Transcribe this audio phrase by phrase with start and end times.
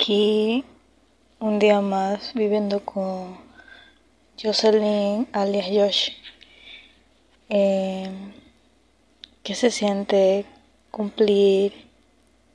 [0.00, 0.64] aquí
[1.40, 3.36] un día más viviendo con
[4.42, 6.12] Jocelyn alias Josh.
[7.50, 8.10] Eh,
[9.42, 10.46] ¿Qué se siente
[10.90, 11.74] cumplir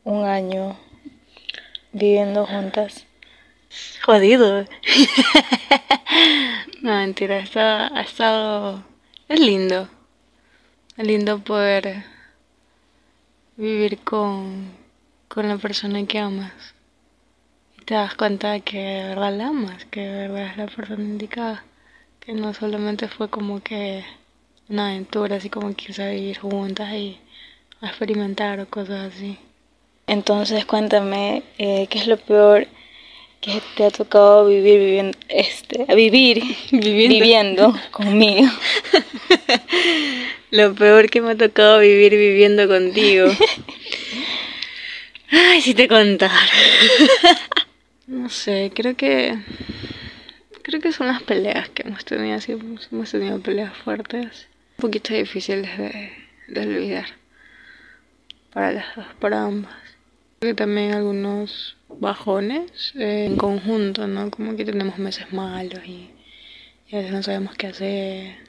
[0.04, 0.76] un año
[1.94, 3.06] viviendo juntas?
[4.04, 4.66] Jodido.
[6.82, 7.44] no, mentira,
[7.94, 8.84] ha estado...
[9.30, 9.88] Es lindo.
[10.98, 12.06] Es lindo poder
[13.56, 14.72] vivir con,
[15.28, 16.75] con la persona que amas.
[17.86, 21.04] Te das cuenta de que de verdad la amas, que de verdad es la persona
[21.04, 21.64] indicada.
[22.20, 24.04] Que no solamente fue como que
[24.70, 27.20] una aventura, así como que a vivir juntas y
[27.82, 29.38] a experimentar o cosas así.
[30.08, 32.66] Entonces cuéntame, eh, ¿qué es lo peor
[33.40, 37.16] que te ha tocado vivir viviendo, este, vivir Viviendo.
[37.16, 38.50] viviendo conmigo?
[40.50, 43.28] Lo peor que me ha tocado vivir viviendo contigo.
[45.32, 46.34] Ay, si te contara.
[48.08, 49.38] No sé, creo que.
[50.62, 52.36] Creo que son las peleas que hemos tenido.
[52.36, 54.48] así, hemos tenido peleas fuertes.
[54.78, 56.12] Un poquito difíciles de,
[56.48, 57.06] de olvidar.
[58.52, 59.74] Para las dos, para ambas.
[60.40, 64.30] Creo que también algunos bajones eh, en conjunto, ¿no?
[64.32, 66.10] Como que tenemos meses malos y,
[66.88, 68.46] y a veces no sabemos qué hacer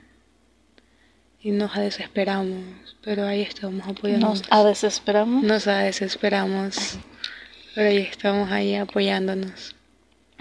[1.46, 4.40] y nos desesperamos, pero ahí estamos apoyándonos.
[4.40, 5.44] Nos a desesperamos.
[5.44, 6.98] Nos desesperamos,
[7.76, 9.76] pero ahí estamos ahí apoyándonos.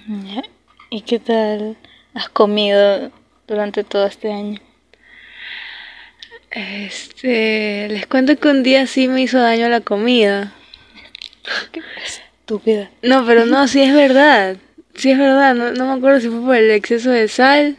[0.07, 0.41] Ya.
[0.89, 1.75] ¿Y qué tal
[2.13, 3.11] has comido
[3.45, 4.61] durante todo este año?
[6.49, 10.53] Este, les cuento que un día sí me hizo daño la comida.
[12.05, 12.89] Estúpida.
[13.01, 14.55] No, pero no, sí es verdad.
[14.93, 17.75] Sí es verdad, no, no me acuerdo si fue por el exceso de sal.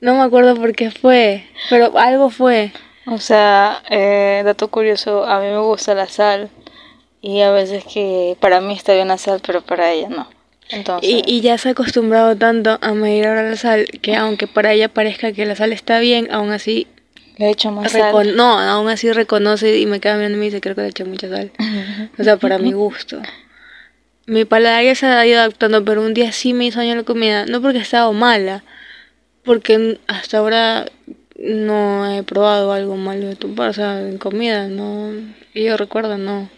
[0.00, 2.72] No me acuerdo por qué fue, pero algo fue.
[3.06, 6.50] O sea, eh, dato curioso, a mí me gusta la sal
[7.20, 10.28] y a veces que para mí está bien la sal, pero para ella no.
[10.70, 14.46] Entonces, Y, y ya se ha acostumbrado tanto a medir ahora la sal que aunque
[14.46, 16.86] para ella parezca que la sal está bien, aún así
[17.38, 18.36] le he hecho más sal.
[18.36, 21.04] no, aún así reconoce y me queda mirando y me dice creo que le eché
[21.04, 21.52] mucha sal.
[22.18, 23.22] O sea, para mi gusto.
[24.26, 27.04] Mi paladar ya se ha ido adaptando, pero un día sí me hizo daño la
[27.04, 27.46] comida.
[27.46, 28.62] No porque estaba mala,
[29.42, 30.86] porque hasta ahora
[31.38, 35.12] no he probado algo malo de tu o sea, en comida, no.
[35.54, 36.50] Y yo recuerdo, no.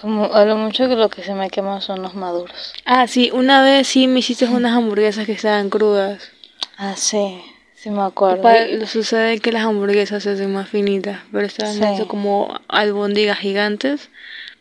[0.00, 2.72] Como a lo mucho que lo que se me quema son los maduros.
[2.84, 6.30] Ah, sí, una vez sí me hiciste unas hamburguesas que estaban crudas.
[6.76, 7.40] Ah, sí,
[7.74, 8.42] sí me acuerdo.
[8.42, 12.04] Pa- lo sucede que las hamburguesas se hacen más finitas, pero estaban Sí.
[12.06, 14.08] como albóndigas gigantes,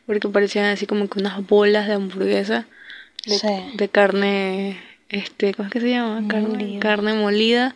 [0.07, 2.65] porque parecían así como que unas bolas de hamburguesa
[3.25, 3.47] de, Sí.
[3.75, 6.27] de carne, este, ¿cómo es que se llama?
[6.27, 7.75] Carne, carne molida,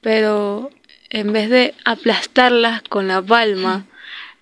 [0.00, 0.70] pero
[1.10, 3.84] en vez de aplastarlas con la palma,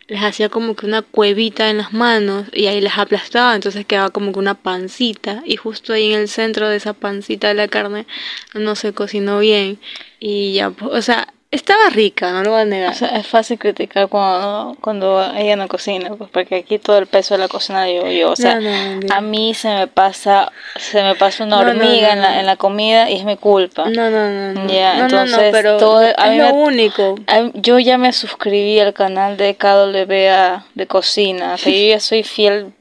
[0.09, 4.11] les hacía como que una cuevita en las manos y ahí las aplastaba, entonces quedaba
[4.11, 7.69] como que una pancita y justo ahí en el centro de esa pancita de la
[7.69, 8.06] carne
[8.55, 9.78] no se cocinó bien
[10.21, 12.91] y ya, pues, o sea, estaba rica, no lo voy a negar.
[12.93, 17.07] O sea, es fácil criticar cuando, cuando ella no cocina, pues porque aquí todo el
[17.07, 19.17] peso de la cocina yo, yo, o sea, No, no, mentira.
[19.17, 23.09] a mí se me pasa, se me pasa una hormiga en, la, en la comida
[23.11, 23.89] y es mi culpa.
[23.89, 24.73] no, no, no, no.
[24.73, 27.15] Ya, entonces, pero todo- es a mí lo me- único.
[27.55, 32.23] Yo ya me suscribí al canal de KWA de cocina, o sea, yo ya soy
[32.23, 32.73] fiel,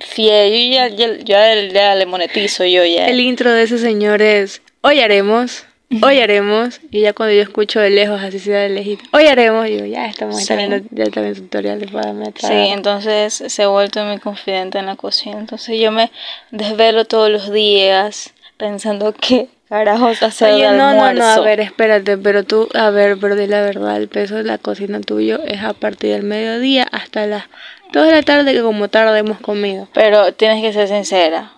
[0.00, 3.08] fiel, yo ya, ya, ya, ya le monetizo yo ya.
[3.08, 5.64] El intro de ese señor es Hoy haremos,
[6.02, 9.64] hoy haremos, y ya cuando yo escucho de lejos, así sea de lejito, hoy haremos,
[9.66, 10.54] digo, ya estamos Sí.
[10.54, 14.96] viendo ya también tutoriales para darme Sí, entonces se ha vuelto mi confidente en la
[14.96, 15.38] cocina.
[15.38, 16.10] Entonces yo me
[16.50, 21.22] desvelo todos los días pensando qué carajos hacer Oye, no, no, almuerzo.
[21.22, 24.42] no, a ver, espérate, pero tú, a ver, pero di la verdad, el peso de
[24.44, 27.44] la cocina tuyo es a partir del mediodía hasta las
[27.92, 29.88] 2 de la tarde, que como tarde hemos comido.
[29.94, 31.52] Pero tienes que ser sincera.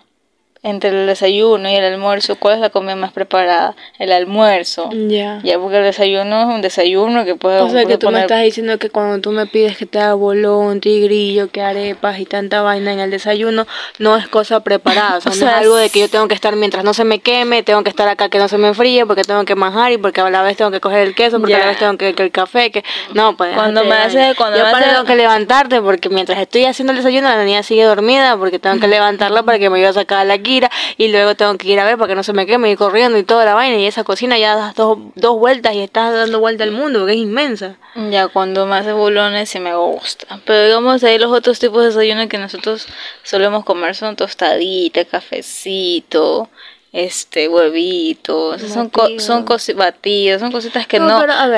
[0.65, 3.75] Entre el desayuno y el almuerzo, ¿cuál es la comida más preparada?
[3.99, 4.89] El almuerzo.
[4.93, 5.41] Ya.
[5.43, 8.41] Ya, porque el desayuno es un desayuno que puede O sea que tú me estás
[8.43, 12.61] diciendo que cuando tú me pides que te haga bolón, tigrillo, que arepas y tanta
[12.61, 13.67] vaina en el desayuno,
[13.99, 15.17] no es cosa preparada.
[15.17, 16.93] O sea, O no sea, es algo de que yo tengo que estar mientras no
[16.93, 19.55] se me queme, tengo que estar acá que no se me enfríe, porque tengo que
[19.55, 21.77] manjar y porque a la vez tengo que coger el queso, porque a la vez
[21.79, 22.85] tengo que, que el café, que...
[23.13, 23.53] No, pues...
[23.53, 26.97] Cuando me hace- cuando Yo me hace- tengo que levantarte, porque mientras estoy haciendo el
[26.97, 30.19] desayuno, la niña sigue dormida, porque tengo que levantarla para que me ayude a sacar
[30.19, 30.25] a
[30.97, 33.17] y luego tengo que ir a ver para que no se me queme, y corriendo
[33.17, 36.39] y toda la vaina, y esa cocina ya das dos, dos vueltas y estás dando
[36.39, 37.75] vuelta al mundo, porque es inmensa.
[38.11, 40.39] Ya cuando me hace bolones sí me gusta.
[40.45, 42.87] Pero digamos ahí los otros tipos de desayuno que nosotros
[43.23, 46.49] solemos comer son tostadita, cafecito
[46.91, 49.45] este huevitos, son co- son
[49.75, 51.07] batidos, son cositas que No,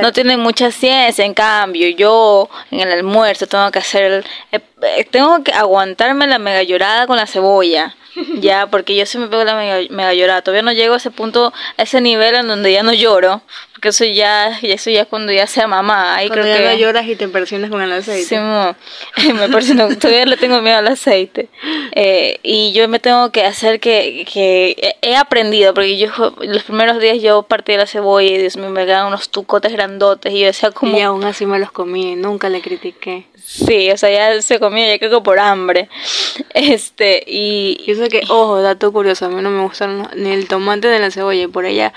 [0.02, 1.26] no, tienen mucha ciencia.
[1.26, 4.62] En cambio, yo en el almuerzo tengo que hacer, el- eh,
[4.98, 7.94] eh, tengo que aguantarme la mega llorada con la cebolla.
[8.42, 10.42] Ya, porque yo sí me pego la mega, mega llorada.
[10.42, 13.42] Todavía no llego a ese punto, a ese nivel en donde ya no lloro.
[13.86, 16.16] Porque eso ya, eso ya es cuando ya sea mamá.
[16.16, 18.24] Ahí Cuando creo ya que no lloras y te impresionas con el aceite.
[18.26, 18.76] Sí, mo.
[19.36, 21.50] me parece no, todavía le tengo miedo al aceite.
[21.92, 26.08] Eh, y yo me tengo que hacer que, que he- aprendido, porque yo
[26.40, 30.34] los primeros días yo partía la cebolla y Dios mío, me quedaban unos tucotes grandotes
[30.34, 30.98] y yo decía como...
[30.98, 33.28] Y aún así me los comí nunca le critiqué.
[33.46, 35.90] Sí, o sea, ya se comía, ya creo que por hambre.
[36.56, 37.84] Este, y...
[37.86, 40.98] Y eso que, ojo, dato curioso, a mí no me gustaron ni el tomate ni
[40.98, 41.94] la cebolla, y por ella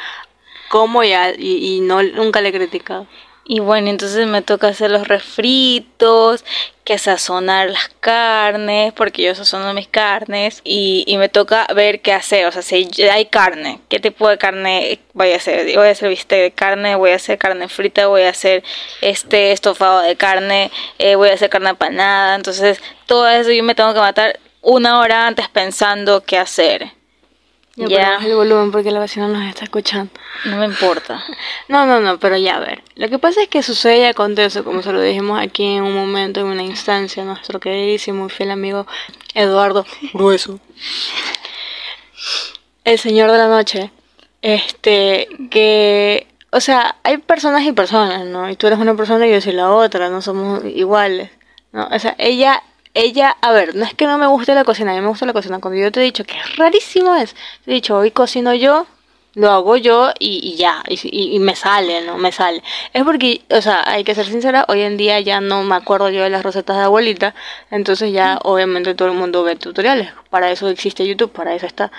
[0.68, 3.06] como y, y no, nunca le he criticado.
[3.50, 6.44] Y bueno, entonces me toca hacer los refritos,
[6.84, 12.44] que sazonar las carnes, porque yo sazono mis carnes, y, me toca ver qué hacer,
[12.44, 16.10] o sea, si hay carne, qué tipo de carne voy a hacer, voy a hacer
[16.10, 18.62] bistec de carne, voy a hacer carne frita, voy a hacer
[19.00, 23.74] este estofado de carne, eh, voy a hacer carne apanada, entonces todo eso yo me
[23.74, 26.97] tengo que matar una hora antes pensando qué hacer.
[27.86, 30.10] Ya, el volumen porque la vecina nos está escuchando.
[30.44, 31.22] No me importa.
[31.68, 32.82] No, no, no, pero ya a ver.
[32.94, 35.94] Lo que pasa es que sucede y acontece, como se lo dijimos aquí en un
[35.94, 38.86] momento, en una instancia, nuestro queridísimo y fiel amigo
[39.34, 39.84] Eduardo
[40.14, 40.60] Grueso.
[42.84, 43.90] El señor de la noche.
[44.40, 46.26] Este, que.
[46.50, 48.48] O sea, hay personas y personas, ¿no?
[48.48, 51.30] Y tú eres una persona y yo soy la otra, no somos iguales,
[51.72, 51.86] ¿no?
[51.90, 52.62] O sea, ella.
[52.94, 55.26] Ella, a ver, no es que no me guste la cocina, a mí me gusta
[55.26, 55.60] la cocina.
[55.60, 58.86] Cuando yo te he dicho que rarísimo es, te he dicho, hoy cocino yo,
[59.34, 60.98] lo hago yo y, y ya, y,
[61.36, 62.18] y- me sale, ¿no?
[62.18, 62.62] Me sale.
[62.92, 66.08] Es porque, o sea, hay que ser sincera, hoy en día ya no me acuerdo
[66.10, 67.34] yo de las recetas de abuelita,
[67.70, 71.92] entonces ya obviamente todo el mundo ve tutoriales, para eso existe YouTube, para eso está.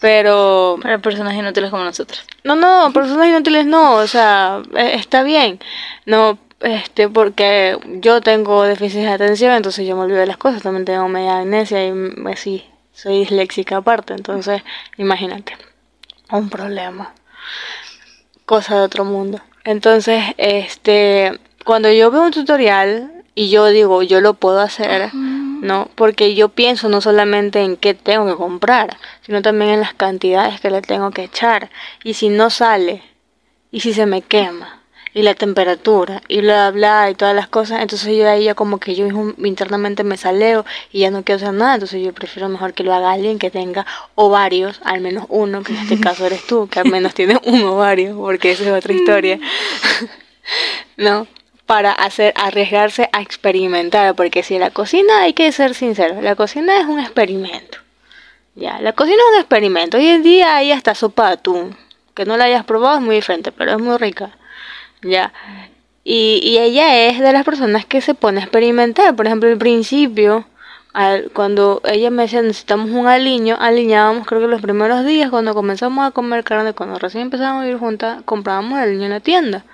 [0.00, 2.22] Pero, Para personas inútiles como nosotros.
[2.42, 5.60] no, no, personas inútiles no, o sea, eh, está bien,
[6.04, 10.62] no, este, porque yo tengo déficit de atención, entonces yo me olvido de las cosas,
[10.62, 14.62] también tengo media amnesia y mm, así, soy disléxica aparte, entonces,
[14.96, 15.56] imagínate,
[16.30, 17.12] un problema,
[18.46, 19.40] cosa de otro mundo.
[19.64, 25.88] Entonces, este, cuando yo veo un tutorial y yo digo, yo lo puedo hacer, ¿no?
[25.94, 30.60] Porque yo pienso no solamente en qué tengo que comprar, sino también en las cantidades
[30.60, 31.70] que le tengo que echar.
[32.04, 33.02] Y si no sale,
[33.70, 34.83] y si se me quema,
[35.14, 38.78] y la temperatura, y bla, bla, y todas las cosas, entonces yo ahí ya como
[38.78, 39.06] que yo
[39.38, 42.92] internamente me saleo y ya no quiero hacer nada, entonces yo prefiero mejor que lo
[42.92, 46.80] haga alguien que tenga ovarios, al menos uno, que en este caso eres tú, que
[46.80, 49.38] al menos tienes un ovario, porque esa es otra historia.
[50.96, 51.26] ¿no?
[51.66, 56.78] Para hacer, arriesgarse a experimentar, porque si la cocina, hay que ser sincero, la cocina
[56.80, 57.78] es un experimento.
[58.54, 59.96] Ya, la cocina es un experimento.
[59.96, 61.76] Hoy en día hay hasta sopa de atún,
[62.14, 64.36] que no la hayas probado es muy diferente, pero es muy rica.
[65.04, 65.32] Ya.
[66.02, 69.14] Y, y ella es de las personas que se pone a experimentar.
[69.16, 70.44] Por ejemplo, al principio,
[70.92, 75.54] al- cuando ella me decía necesitamos un aliño, aliñábamos creo que los primeros días cuando
[75.54, 79.20] comenzamos a comer carne, cuando recién empezamos a vivir juntas, comprábamos el aliño en la
[79.20, 79.64] tienda.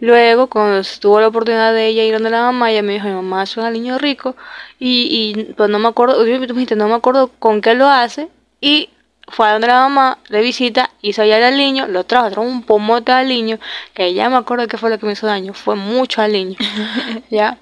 [0.00, 3.14] Luego, cuando tuvo la oportunidad de ella ir donde la mamá, ella me dijo, mi
[3.14, 4.36] mamá hace un aliño rico
[4.78, 7.88] y, y pues no me acuerdo, tú me dijiste, no me acuerdo con qué lo
[7.88, 8.28] hace
[8.60, 8.90] y
[9.28, 12.62] fue a donde la mamá de visita, hizo allá el aliño, lo trajo, trajo un
[12.62, 13.58] pomote de aliño,
[13.94, 16.56] que ya me acuerdo que fue lo que me hizo daño, fue mucho aliño,
[17.30, 17.58] ya.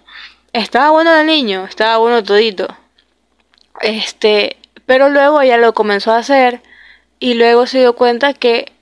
[0.52, 2.66] Estaba bueno el aliño, estaba bueno todito.
[3.82, 6.62] Este, pero luego ella lo comenzó a hacer
[7.18, 8.72] y luego se dio cuenta que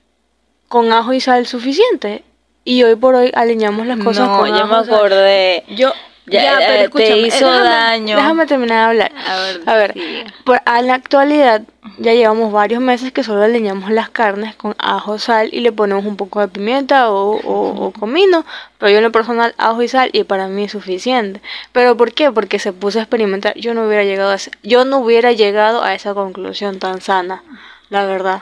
[0.67, 2.23] con ajo y sal suficiente.
[2.63, 4.95] Y hoy por hoy alineamos las cosas no, con ajo me sal.
[4.95, 5.63] acordé.
[5.69, 5.91] Yo
[6.27, 8.15] Ya, pero eh, te escúchame, hizo déjame- daño.
[8.15, 9.11] Déjame terminar de hablar.
[9.27, 10.25] A ver, A ver, sigue.
[10.43, 11.61] por, a la actualidad
[11.99, 16.03] ya llevamos varios meses que solo alineamos las carnes con ajo, sal y le ponemos
[16.05, 18.43] un poco de pimienta o, o- o comino,
[18.79, 21.41] pero yo en lo personal ajo y sal y para mí es suficiente.
[21.71, 22.31] ¿Pero por qué?
[22.31, 23.53] Porque se puso a experimentar.
[23.55, 27.43] Yo no hubiera llegado a yo no hubiera llegado a esa conclusión tan sana,
[27.89, 28.41] la verdad.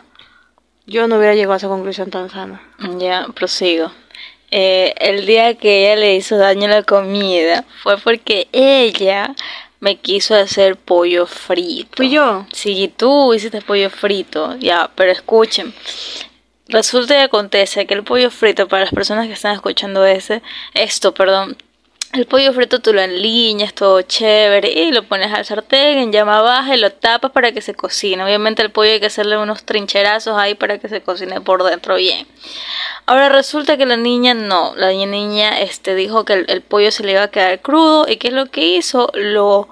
[0.87, 2.61] Yo no hubiera llegado a esa conclusión tan sana.
[2.97, 3.91] Ya, prosigo.
[4.55, 9.33] Eh, el día que ella le hizo daño a la comida fue porque ella
[9.79, 11.89] me quiso hacer pollo frito.
[11.98, 12.45] ¿Fui yo?
[12.53, 15.74] Sí, tú hiciste pollo frito, ya, pero escuchen.
[16.67, 20.43] Resulta y acontece que el pollo frito, para las personas que están escuchando ese,
[20.75, 21.57] esto, perdón,
[22.13, 26.41] el pollo frito tú lo enliñas, todo chévere, y lo pones al sartén en llama
[26.41, 28.24] baja y lo tapas para que se cocine.
[28.24, 31.96] Obviamente el pollo hay que hacerle unos trincherazos ahí para que se cocine por dentro
[31.96, 32.27] bien.
[33.08, 37.03] Ahora resulta que la niña no, la niña este, dijo que el, el pollo se
[37.03, 39.67] le iba a quedar crudo y que es lo que hizo, lo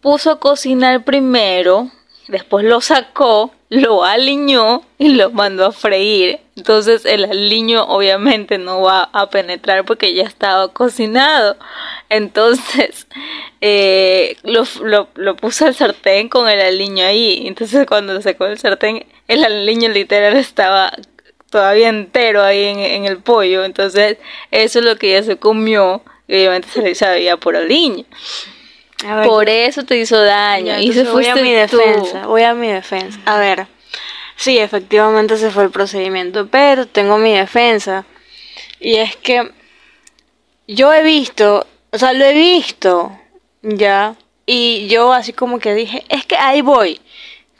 [0.00, 1.90] puso a cocinar primero,
[2.28, 6.38] después lo sacó, lo aliñó y lo mandó a freír.
[6.56, 11.56] Entonces el aliño obviamente no va a penetrar porque ya estaba cocinado.
[12.08, 13.08] Entonces
[13.60, 14.64] eh, lo,
[15.14, 17.44] lo, puso al sartén con el aliño ahí.
[17.46, 20.92] Entonces cuando sacó el sartén, el aliño literal estaba
[21.50, 23.64] todavía entero ahí en, el pollo.
[23.64, 24.18] Entonces
[24.52, 26.02] eso es lo que ella se comió.
[26.28, 28.04] Y obviamente se le sabía por aliño.
[29.24, 30.78] Por eso te hizo daño.
[30.78, 32.26] y se voy a mi defensa.
[32.26, 33.18] Voy a mi defensa.
[33.26, 33.66] A ver.
[34.36, 36.48] Sí, efectivamente se fue el procedimiento.
[36.48, 38.04] Pero tengo mi defensa.
[38.80, 39.50] Y es que
[40.66, 41.66] yo he visto.
[41.90, 43.18] O sea, lo he visto.
[43.62, 44.16] Ya.
[44.46, 47.00] Y yo así como que dije, es que ahí voy.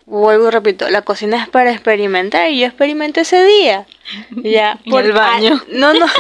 [0.06, 3.86] Vuelvo y repito, la cocina es para experimentar y yo experimenté ese día.
[4.30, 4.78] Ya.
[4.90, 5.62] Por el baño.
[5.68, 6.06] no, no.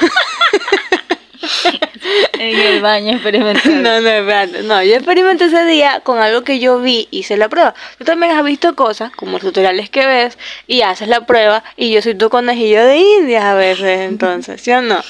[2.32, 3.74] en el baño experimentando.
[3.84, 4.62] No, no, espérate.
[4.62, 7.74] No, yo experimenté ese día con algo que yo vi, hice la prueba.
[7.98, 12.02] Tú también has visto cosas, como tutoriales que ves, y haces la prueba, y yo
[12.02, 15.02] soy tu conejillo de indias a veces, entonces, ¿sí o no?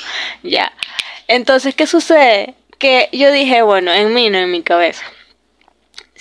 [0.43, 0.73] Ya.
[1.29, 2.55] Entonces, ¿qué sucede?
[2.79, 5.05] Que yo dije, bueno, en mí, no en mi cabeza.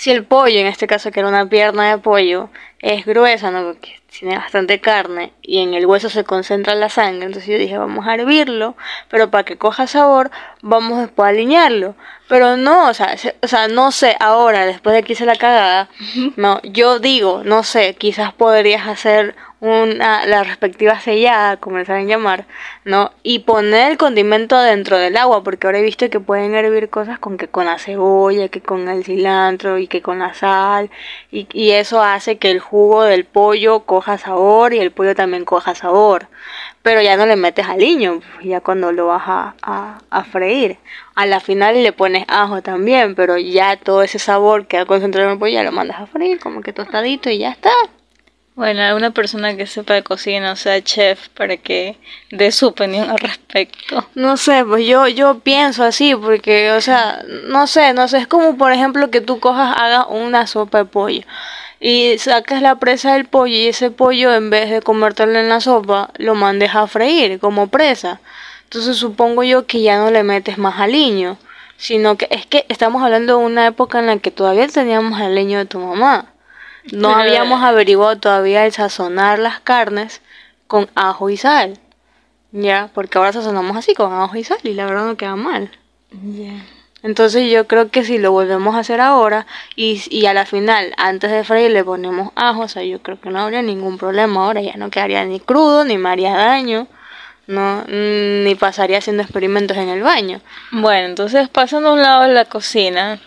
[0.03, 3.63] Si el pollo, en este caso que era una pierna de pollo, es gruesa, ¿no?
[3.63, 7.27] Porque tiene bastante carne y en el hueso se concentra la sangre.
[7.27, 8.75] Entonces yo dije, vamos a hervirlo,
[9.07, 10.29] pero para que coja sabor,
[10.62, 11.95] vamos después a alinearlo.
[12.27, 15.88] Pero no, o sea, o sea, no sé, ahora, después de que hice la cagada,
[16.36, 22.08] no, yo digo, no sé, quizás podrías hacer una, la respectiva sellada, como le saben
[22.08, 22.46] llamar,
[22.84, 23.12] ¿no?
[23.24, 27.17] Y poner el condimento dentro del agua, porque ahora he visto que pueden hervir cosas
[27.17, 30.89] con que con la cebolla, que con el cilantro y que con la sal,
[31.32, 35.46] y, y eso hace que el jugo del pollo coja sabor y el pollo también
[35.46, 36.27] coja sabor.
[36.82, 40.77] Pero ya no le metes aliño, ya cuando lo vas a, a, a freír.
[41.15, 45.29] A la final le pones ajo también, pero ya todo ese sabor que ha concentrado
[45.29, 47.72] en el pollo ya lo mandas a freír, como que tostadito y ya está.
[48.55, 51.98] Bueno, alguna persona que sepa de cocina, o sea, chef, para que
[52.29, 54.07] dé su opinión al respecto.
[54.13, 58.27] No sé, pues yo, yo pienso así, porque, o sea, no sé, no sé, es
[58.27, 61.22] como por ejemplo que tú cojas, hagas una sopa de pollo
[61.79, 65.60] y sacas la presa del pollo y ese pollo en vez de comértelo en la
[65.60, 68.22] sopa, lo mandes a freír como presa.
[68.65, 71.38] Entonces supongo yo que ya no le metes más aliño,
[71.77, 75.36] sino que es que estamos hablando de una época en la que todavía teníamos el
[75.36, 76.32] leño de tu mamá.
[76.91, 80.21] No habíamos averiguado todavía el sazonar las carnes
[80.67, 81.79] con ajo y sal.
[82.51, 85.71] Ya, porque ahora sazonamos así con ajo y sal y la verdad no queda mal.
[87.01, 90.93] Entonces yo creo que si lo volvemos a hacer ahora y, y a la final,
[90.97, 94.45] antes de freír, le ponemos ajo, o sea, yo creo que no habría ningún problema
[94.45, 96.87] ahora, ya no quedaría ni crudo, ni me haría daño,
[97.47, 100.39] no, ni pasaría haciendo experimentos en el baño.
[100.71, 103.19] Bueno, entonces pasando a un lado de la cocina,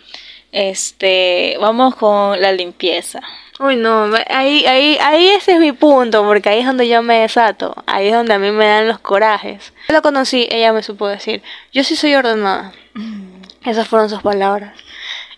[0.52, 3.20] este, vamos con la limpieza.
[3.58, 7.20] Uy, no, ahí, ahí, ahí ese es mi punto, porque ahí es donde yo me
[7.20, 9.72] desato, ahí es donde a mí me dan los corajes.
[9.88, 12.72] Yo la conocí, ella me supo decir, yo sí soy ordenada.
[12.92, 13.36] Mm.
[13.64, 14.74] Esas fueron sus palabras.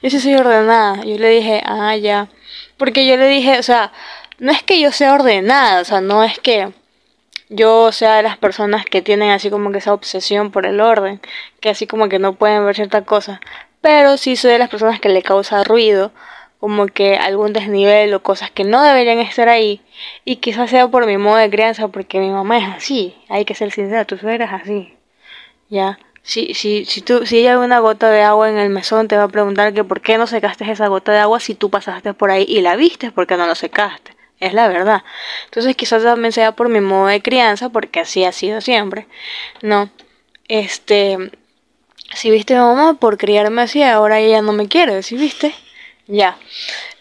[0.02, 1.02] Yo sí soy ordenada.
[1.04, 2.28] Yo le dije, ah, ya.
[2.76, 3.92] Porque yo le dije, o sea,
[4.38, 6.72] no es que yo sea ordenada, o sea, no es que
[7.48, 11.20] yo sea de las personas que tienen así como que esa obsesión por el orden,
[11.60, 13.40] que así como que no pueden ver ciertas cosas,
[13.80, 16.12] pero sí soy de las personas que le causa ruido
[16.60, 19.80] como que algún desnivel o cosas que no deberían estar ahí
[20.24, 23.54] y quizás sea por mi modo de crianza porque mi mamá es así, hay que
[23.54, 24.94] ser sincera, tu suegra así,
[25.68, 25.98] ya.
[26.22, 29.22] Si, si, si, tú, si ve una gota de agua en el mesón, te va
[29.24, 32.30] a preguntar que por qué no secaste esa gota de agua si tú pasaste por
[32.30, 34.14] ahí y la viste, porque no lo secaste.
[34.38, 35.02] Es la verdad.
[35.46, 39.06] Entonces quizás también sea por mi modo de crianza, porque así ha sido siempre.
[39.62, 39.90] No.
[40.48, 41.16] Este.
[42.14, 45.54] Si viste a mamá por criarme así, ahora ella no me quiere, si viste?
[46.08, 46.38] Ya.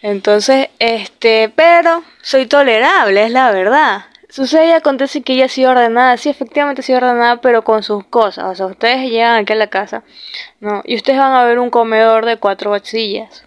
[0.01, 4.05] Entonces, este, pero soy tolerable, es la verdad.
[4.29, 7.81] Sucede y acontece que ella ha sido ordenada, sí, efectivamente ha sido ordenada, pero con
[7.81, 8.43] sus cosas.
[8.45, 10.03] O sea, ustedes llegan aquí a la casa,
[10.59, 10.83] ¿no?
[10.85, 13.45] Y ustedes van a ver un comedor de cuatro vacillas.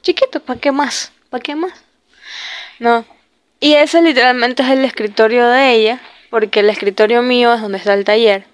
[0.00, 1.12] Chiquito, ¿para qué más?
[1.28, 1.84] ¿Para qué más?
[2.78, 3.04] ¿No?
[3.60, 6.00] Y ese literalmente es el escritorio de ella,
[6.30, 8.46] porque el escritorio mío es donde está el taller.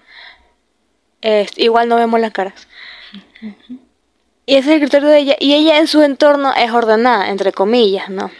[1.22, 2.66] Es, igual no vemos las caras.
[4.48, 5.36] Y ese es el criterio de ella.
[5.40, 8.30] Y ella en su entorno es ordenada, entre comillas, ¿no?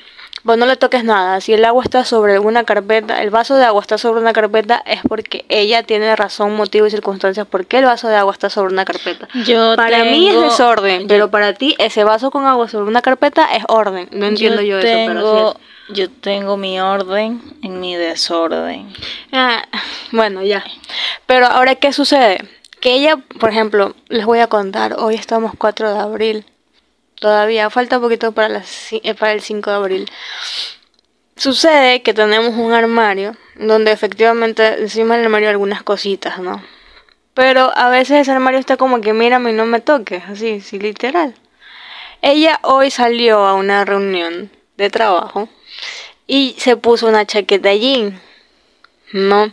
[0.42, 1.38] Vos no le toques nada.
[1.42, 4.82] Si el agua está sobre una carpeta, el vaso de agua está sobre una carpeta,
[4.86, 8.48] es porque ella tiene razón, motivo y circunstancias por qué el vaso de agua está
[8.48, 9.28] sobre una carpeta.
[9.44, 13.44] Yo para mí es desorden, pero para ti ese vaso con agua sobre una carpeta
[13.54, 14.08] es orden.
[14.10, 15.56] No entiendo yo, eso, pero
[15.90, 18.90] Yo tengo mi orden en mi desorden.
[19.30, 19.62] Ah,
[20.10, 20.64] bueno, ya.
[21.26, 22.48] Pero ahora, ¿qué sucede?
[22.80, 26.46] Que ella, por ejemplo, les voy a contar, hoy estamos 4 de abril,
[27.20, 30.10] todavía falta un poquito para, las, eh, el 5 de abril,
[31.38, 36.64] Sucede que tenemos un armario donde efectivamente encima del armario algunas cositas, ¿no?
[37.32, 40.80] Pero a veces ese armario está como que mírame y no me toques, así, sí,
[40.80, 41.36] literal.
[42.22, 45.48] Ella hoy salió a una reunión de trabajo
[46.26, 48.20] y se puso una chaqueta jean,
[49.12, 49.52] ¿no?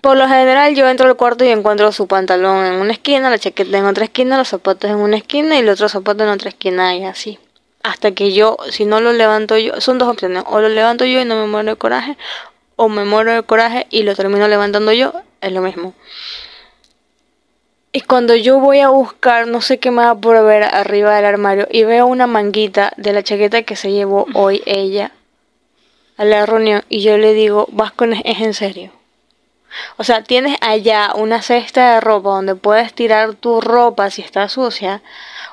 [0.00, 3.38] Por lo general yo entro al cuarto y encuentro su pantalón en una esquina, la
[3.38, 6.48] chaqueta en otra esquina, los zapatos en una esquina y el otro zapato en otra
[6.48, 7.38] esquina y así.
[7.82, 11.20] Hasta que yo, si no lo levanto yo, son dos opciones, o lo levanto yo
[11.20, 12.16] y no me muero de coraje,
[12.76, 15.94] o me muero de coraje y lo termino levantando yo, es lo mismo.
[17.92, 21.26] Y cuando yo voy a buscar, no sé qué me va por ver arriba del
[21.26, 25.12] armario, y veo una manguita de la chaqueta que se llevó hoy ella
[26.16, 28.99] a la reunión, y yo le digo, vas con es en serio.
[29.96, 34.48] O sea, tienes allá una cesta de ropa donde puedes tirar tu ropa si está
[34.48, 35.02] sucia,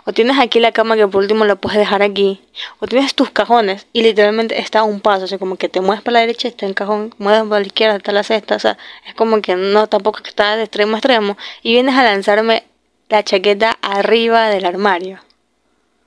[0.09, 2.41] o tienes aquí la cama que por último la puedes dejar aquí.
[2.79, 5.25] O tienes tus cajones y literalmente está a un paso.
[5.25, 7.13] O sea, como que te mueves para la derecha, está en cajón.
[7.17, 8.55] Mueves para la izquierda, está la cesta.
[8.55, 11.37] O sea, es como que no, tampoco está de extremo a extremo.
[11.61, 12.63] Y vienes a lanzarme
[13.09, 15.19] la chaqueta arriba del armario.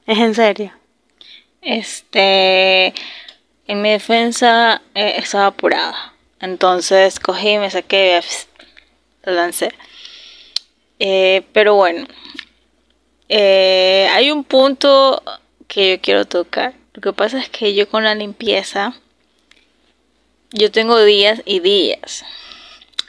[0.07, 0.73] Es en serio.
[1.61, 2.95] Este.
[3.67, 6.15] En mi defensa eh, estaba apurada.
[6.41, 8.21] Entonces cogí, me saqué,
[9.25, 9.73] la lancé.
[10.99, 12.07] Eh, pero bueno,
[13.29, 15.23] eh, hay un punto
[15.69, 16.75] que yo quiero tocar.
[16.95, 18.95] Lo que pasa es que yo con la limpieza,
[20.53, 22.25] yo tengo días y días.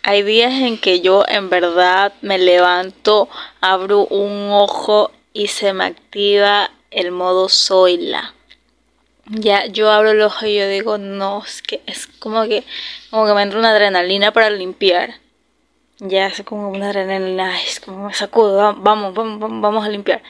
[0.04, 3.30] Hay días en que yo en verdad me levanto,
[3.62, 8.34] abro un ojo y se me activa el modo Zoila.
[9.32, 12.64] Ya yo abro el ojo y yo digo, no, es que es como que,
[13.10, 15.22] como que me entra una adrenalina para limpiar
[16.02, 20.24] ya es como una adrenalina, es como me sacudo, vamos, vamos, vamos a limpiar.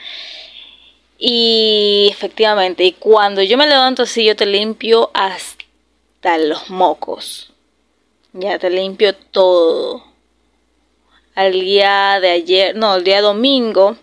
[1.18, 7.52] Y efectivamente, y cuando yo me levanto así, yo te limpio hasta los mocos.
[8.34, 10.04] Ya te limpio todo.
[11.34, 13.96] Al día de ayer, no, el día domingo,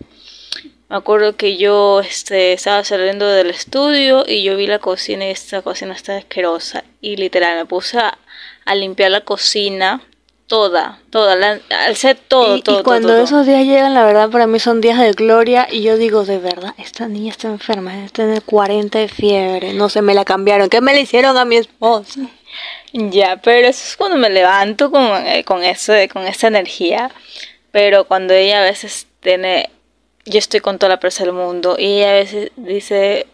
[0.90, 5.30] me acuerdo que yo este, estaba saliendo del estudio y yo vi la cocina y
[5.30, 6.84] esta cocina está asquerosa.
[7.00, 10.02] Y literal me puse a limpiar la cocina
[10.50, 12.80] toda, toda, la, al set todo, y, todo.
[12.80, 15.96] Y cuando esos días llegan, la verdad para mí son días de gloria y yo
[15.96, 20.12] digo, de verdad, esta niña está enferma, está en 40 de fiebre, no se me
[20.12, 22.22] la cambiaron, ¿qué me le hicieron a mi esposa?
[22.92, 27.12] Ya, pero eso es cuando me levanto con, eh, con, eso, con esa energía,
[27.70, 29.70] pero cuando ella a veces tiene,
[30.30, 33.26] yo estoy con toda la presa del mundo y a veces dice,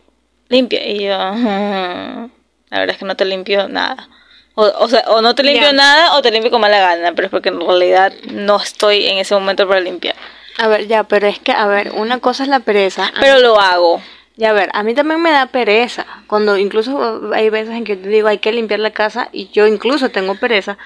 [0.48, 2.30] limpia, y yo, la
[2.70, 4.09] verdad es que no te limpio nada.
[4.54, 7.26] O, o, sea, o no te limpio nada o te limpio con mala gana, pero
[7.26, 10.16] es porque en realidad no estoy en ese momento para limpiar.
[10.59, 13.12] A ver, ya, pero es que, a ver, una cosa es la pereza.
[13.20, 14.00] Pero lo hago.
[14.37, 16.06] Ya, a ver, a mí también me da pereza.
[16.26, 19.66] Cuando incluso hay veces en que te digo hay que limpiar la casa y yo
[19.66, 20.78] incluso tengo pereza.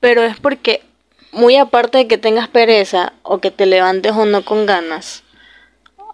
[0.00, 0.82] Pero es porque,
[1.32, 5.22] muy aparte de que tengas pereza o que te levantes o no con ganas,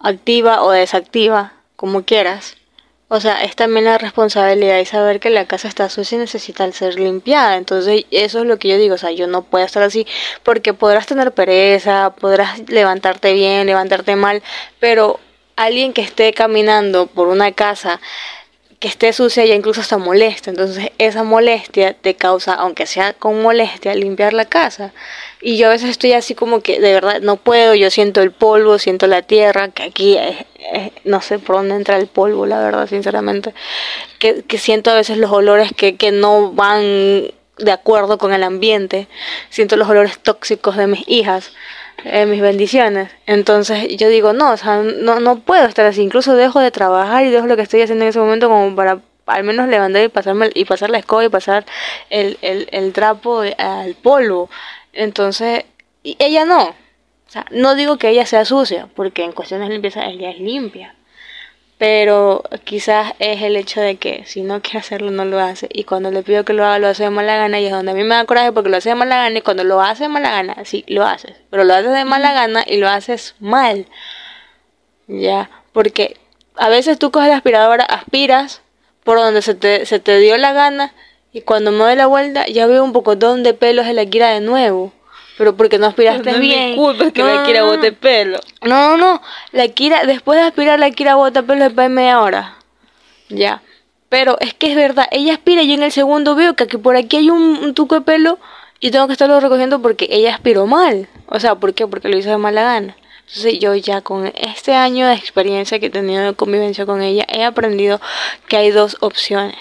[0.01, 2.57] activa o desactiva, como quieras,
[3.09, 6.69] o sea, es también la responsabilidad de saber que la casa está sucia y necesita
[6.73, 7.55] ser limpiada.
[7.55, 8.95] Entonces, eso es lo que yo digo.
[8.95, 10.05] O sea, yo no puedo estar así
[10.43, 14.43] porque podrás tener pereza, podrás levantarte bien, levantarte mal,
[14.79, 15.21] pero
[15.55, 18.01] alguien que esté caminando por una casa
[18.79, 20.49] que esté sucia ya incluso está molesta.
[20.49, 24.93] Entonces esa molestia te causa, aunque sea con molestia, limpiar la casa.
[25.47, 28.31] Y yo a veces estoy así como que de verdad no puedo, yo siento el
[28.31, 30.17] polvo, siento la tierra, que aquí
[31.05, 33.53] no sé por dónde entra el polvo, la verdad, sinceramente.
[34.19, 36.81] Que, que siento a veces los olores que, que no van
[37.59, 39.07] de acuerdo con el ambiente.
[39.49, 41.53] Siento los olores tóxicos de mis hijas.
[42.03, 43.09] Eh, mis bendiciones.
[43.25, 46.01] Entonces yo digo, no, o sea, no, no puedo estar así.
[46.01, 48.99] Incluso dejo de trabajar y dejo lo que estoy haciendo en ese momento como para
[49.27, 51.65] al menos levantar y pasarme y pasar la escoba y pasar
[52.09, 54.49] el, el, el trapo al polvo.
[54.97, 55.63] Entonces,
[56.03, 56.69] y ella no.
[56.69, 60.39] O sea, no digo que ella sea sucia, porque en cuestiones de limpieza ella es
[60.39, 60.95] limpia.
[61.77, 65.69] Pero quizás es el hecho de que si no quiere hacerlo no lo hace.
[65.71, 67.91] Y cuando le pido que lo haga lo hace de mala gana y es donde
[67.91, 70.05] a mí me da coraje porque lo hace de mala gana y cuando lo hace
[70.05, 73.35] de mala gana sí lo haces pero lo haces de mala gana y lo haces
[73.39, 73.85] mal.
[75.07, 76.17] Ya porque
[76.55, 78.61] a veces tú coges la aspiradora aspiras
[79.03, 80.93] por donde se te, se te dio la gana
[81.37, 84.29] y cuando me doy la vuelta ya veo un pocotón de pelos en la gira
[84.29, 84.91] de nuevo
[85.37, 86.75] pero porque no aspiraste no bien.
[86.75, 88.39] No es que la Kira bote pelo.
[88.63, 89.21] No, no,
[89.51, 92.55] la Kira, después de aspirar la Kira bota pelo después de media hora.
[93.29, 93.61] Ya.
[94.09, 96.95] Pero es que es verdad, ella aspira y en el segundo veo que aquí por
[96.95, 98.39] aquí hay un, tuco de pelo
[98.79, 101.07] y tengo que estarlo recogiendo porque ella aspiró mal.
[101.27, 101.85] O sea, ¿por qué?
[101.87, 102.97] Porque lo hizo de mala gana.
[103.27, 107.25] Entonces yo ya con este año de experiencia que he tenido de convivencia con ella,
[107.27, 107.99] he aprendido
[108.47, 109.57] que hay dos opciones.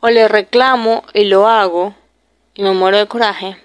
[0.00, 1.94] O le reclamo y lo hago
[2.54, 3.56] y me muero de coraje,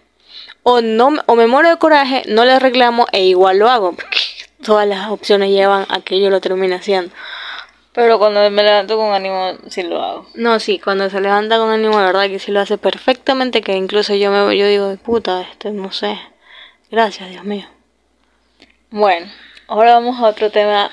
[0.63, 4.17] o no o me muero de coraje, no le reclamo e igual lo hago, porque
[4.63, 7.13] todas las opciones llevan a que yo lo termine haciendo.
[7.93, 10.27] Pero cuando me levanto con ánimo, sí lo hago.
[10.33, 13.73] No, sí, cuando se levanta con ánimo, de verdad que sí lo hace perfectamente, que
[13.73, 16.19] incluso yo me yo digo, puta, este, no sé.
[16.89, 17.67] Gracias, Dios mío.
[18.89, 19.31] Bueno,
[19.67, 20.89] ahora vamos a otro tema,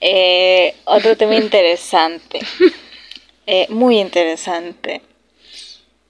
[0.00, 2.40] eh, otro tema interesante,
[3.52, 5.02] eh, muy interesante.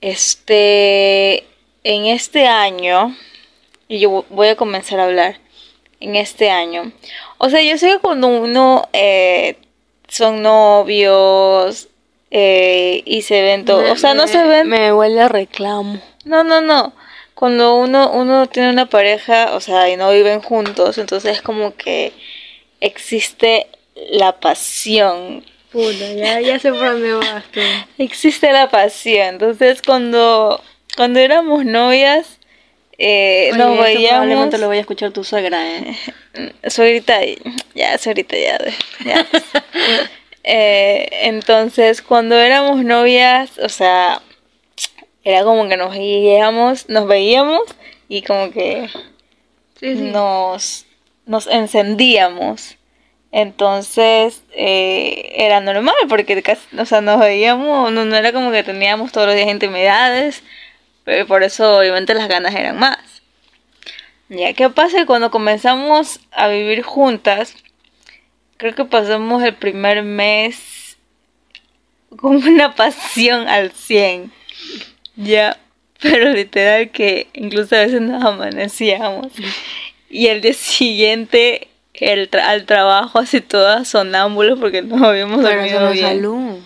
[0.03, 1.47] Este,
[1.85, 3.17] en este año,
[3.89, 5.39] y yo voy a comenzar a hablar,
[6.01, 6.93] en este año,
[7.39, 9.57] o sea, yo sé que cuando uno eh,
[10.07, 11.89] son novios
[12.31, 15.99] eh, y se ven todo, o sea, no se ven, Me huele a reclamo.
[16.27, 16.93] no, no, no.
[17.33, 21.75] Cuando uno, uno tiene una pareja, o sea, y no viven juntos, entonces es como
[21.75, 22.13] que
[22.81, 23.67] existe
[24.11, 25.43] la pasión.
[25.73, 27.61] Puta, ya, ya sé por dónde vas tú.
[27.99, 29.29] Existe la pasión.
[29.29, 30.63] Entonces cuando,
[30.97, 32.39] cuando éramos novias,
[32.99, 34.11] eh, nos Oye, esto veíamos.
[34.11, 35.97] Probablemente lo voy a escuchar tu suegra, ¿eh?
[36.69, 37.21] Suegrita,
[37.75, 38.59] ya, suegrita, ya.
[39.05, 39.27] ya.
[40.43, 44.23] Eh, entonces, cuando éramos novias, o sea,
[45.23, 47.61] era como que nos veíamos, nos veíamos
[48.09, 48.89] y como que
[49.81, 50.85] Sí, nos,
[51.25, 52.77] nos encendíamos.
[53.33, 58.63] Entonces eh, era normal porque casi- o sea, nos veíamos, no, no era como que
[58.65, 60.43] teníamos todos los días intimidades,
[61.05, 62.99] pero por eso obviamente las ganas eran más.
[64.29, 65.07] Ya, ¿qué pasa?
[65.07, 67.55] Cuando comenzamos a vivir juntas,
[68.57, 70.97] creo que pasamos el primer mes
[72.17, 74.33] con una pasión al 100.
[75.17, 75.59] Ya,
[76.01, 79.29] pero literal que incluso a veces nos amanecíamos.
[80.11, 85.57] Y el día siguiente el tra- al trabajo así todas sonámbulos porque no habíamos Pero
[85.57, 86.59] dormido eso no es salud.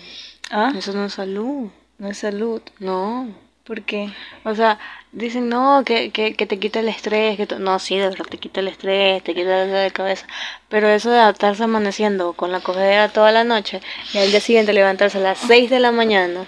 [0.51, 0.73] ¿Ah?
[0.77, 1.69] Eso no es salud.
[1.97, 2.61] No es salud.
[2.79, 3.29] No.
[3.63, 4.11] ¿Por qué?
[4.43, 4.77] O sea,
[5.11, 8.37] dicen, no, que, que, que te quita el estrés, que no, sí, de verdad te
[8.37, 10.27] quita el estrés, te quita el dolor de cabeza,
[10.69, 13.81] pero eso de estarse amaneciendo con la cogedera toda la noche
[14.13, 16.45] y al día siguiente levantarse a las 6 de la mañana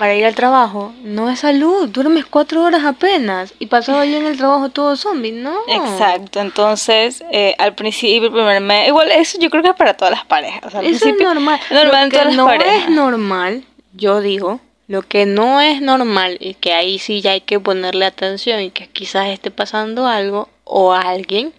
[0.00, 4.24] para ir al trabajo, no es salud, duermes cuatro horas apenas y pasado yo en
[4.24, 5.54] el trabajo todo zombie, no.
[5.68, 9.98] Exacto, entonces eh, al principio, el primer mes, igual eso yo creo que es para
[9.98, 10.62] todas las parejas.
[10.64, 11.60] O sea, al Eso es normal.
[11.70, 12.84] normal lo en que las no parejas.
[12.84, 17.42] es normal, yo digo, lo que no es normal y que ahí sí ya hay
[17.42, 21.52] que ponerle atención y que quizás esté pasando algo o a alguien,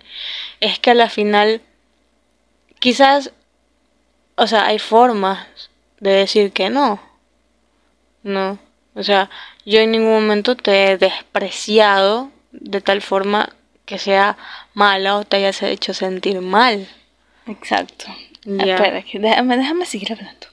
[0.62, 1.62] es que a la final
[2.80, 3.34] quizás,
[4.36, 5.45] o sea, hay formas
[5.99, 7.11] de decir que no.
[8.23, 8.60] No.
[8.93, 9.29] O sea,
[9.65, 13.49] yo en ningún momento te he despreciado de tal forma
[13.86, 14.38] que sea
[14.73, 16.88] mala o te hayas hecho sentir mal.
[17.47, 18.05] Exacto.
[18.43, 18.75] Ya.
[18.75, 20.47] Espera, que déjame, déjame seguir hablando.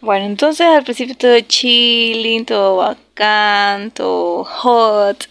[0.00, 5.28] Bueno, entonces al principio todo chilling, todo bacán, todo hot,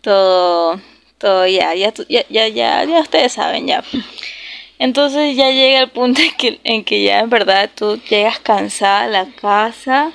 [0.00, 0.80] todo,
[1.18, 3.82] todo ya, ya, ya, ya, ya ustedes saben ya.
[4.78, 9.04] Entonces ya llega el punto en que, en que ya en verdad tú llegas cansada
[9.04, 10.12] a la casa.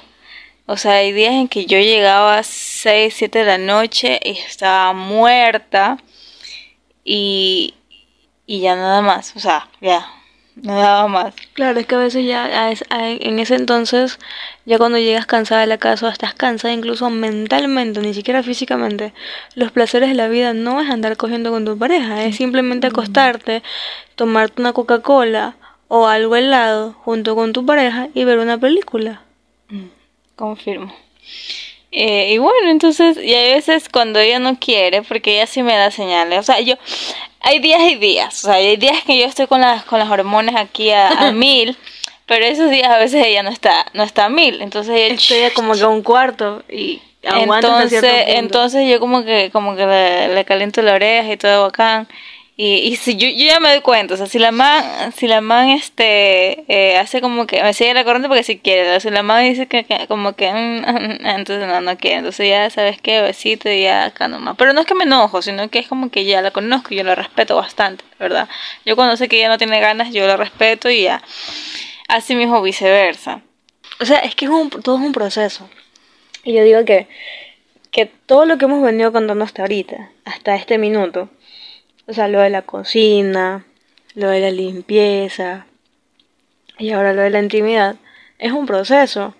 [0.71, 4.31] O sea, hay días en que yo llegaba a 6, 7 de la noche y
[4.31, 5.97] estaba muerta
[7.03, 7.73] y,
[8.45, 9.35] y ya nada más.
[9.35, 10.05] O sea, ya,
[10.55, 11.33] no daba más.
[11.53, 14.19] Claro, es que a veces ya a es- a- en ese entonces,
[14.65, 19.13] ya cuando llegas cansada de la casa o estás cansada incluso mentalmente, ni siquiera físicamente,
[19.55, 23.63] los placeres de la vida no es andar cogiendo con tu pareja, es simplemente acostarte,
[24.15, 25.55] tomarte una Coca-Cola
[25.87, 29.23] o algo helado junto con tu pareja y ver una película.
[30.39, 30.95] Confirmo.
[31.91, 35.75] Eh, y bueno, entonces, y hay veces cuando ella no quiere, porque ella sí me
[35.75, 36.39] da señales.
[36.39, 36.75] O sea, yo,
[37.41, 38.45] hay días y días.
[38.45, 41.31] O sea, hay días que yo estoy con las, con las hormonas aquí a, a
[41.33, 41.75] mil,
[42.25, 44.61] pero esos días a veces ella no está, no está a mil.
[44.61, 49.75] Entonces ella, Estoy como que a un cuarto y entonces, entonces yo como que, como
[49.75, 52.07] que le, le caliento la oreja y todo bacán.
[52.61, 55.29] Y, y si yo, yo ya me doy cuenta, o sea, si la man, si
[55.29, 59.09] la man este eh, hace como que me sigue la corriente porque si quiere, si
[59.09, 60.81] la man dice que, como que mm,
[61.21, 64.57] mm, entonces no, no quiere, entonces ya sabes qué, besito y ya acá nomás.
[64.57, 66.97] Pero no es que me enojo, sino que es como que ya la conozco y
[66.97, 68.49] yo la respeto bastante, ¿verdad?
[68.85, 71.23] Yo cuando sé que ella no tiene ganas, yo la respeto y ya.
[72.09, 73.41] Así mismo viceversa.
[74.01, 75.69] O sea, es que es un, todo es un proceso.
[76.43, 77.07] Y yo digo que,
[77.89, 81.29] que todo lo que hemos venido contando hasta ahorita, hasta este minuto,
[82.09, 83.65] o sea, lo de la cocina,
[84.15, 85.67] lo de la limpieza
[86.79, 87.97] y ahora lo de la intimidad,
[88.39, 89.35] es un proceso,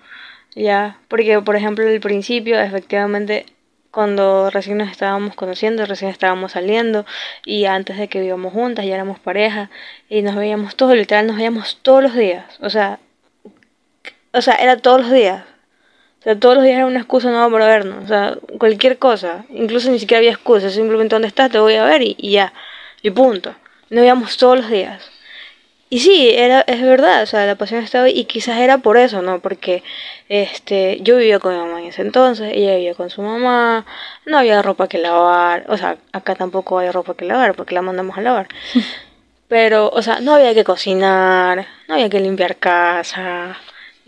[0.56, 1.00] ya.
[1.08, 3.46] Porque, por ejemplo, al principio, efectivamente,
[3.92, 7.06] cuando recién nos estábamos conociendo, recién estábamos saliendo
[7.44, 9.72] y antes de que vivíamos juntas, ya éramos pareja
[10.08, 12.46] y nos veíamos todos, literal, nos veíamos todos los días.
[12.62, 13.00] O sea,
[14.32, 15.44] o sea, era todos los días.
[16.20, 18.04] O sea, todos los días era una excusa nueva para vernos.
[18.04, 19.46] O sea, cualquier cosa.
[19.50, 20.70] Incluso ni siquiera había excusa.
[20.70, 21.52] Simplemente, ¿dónde estás?
[21.52, 22.54] Te voy a ver y, y ya.
[23.02, 23.56] Y punto.
[23.90, 25.10] Nos veíamos todos los días.
[25.92, 28.96] Y sí, era, es verdad, o sea, la pasión estaba ahí y quizás era por
[28.98, 29.40] eso, ¿no?
[29.40, 29.82] Porque
[30.30, 33.88] este, yo vivía con mi mamá en ese entonces, ella vivía con su mamá,
[34.28, 37.82] no había ropa que lavar, o sea, acá tampoco hay ropa que lavar porque la
[37.82, 38.48] mandamos a lavar.
[39.48, 43.58] Pero, o sea, no había que cocinar, no había que limpiar casa.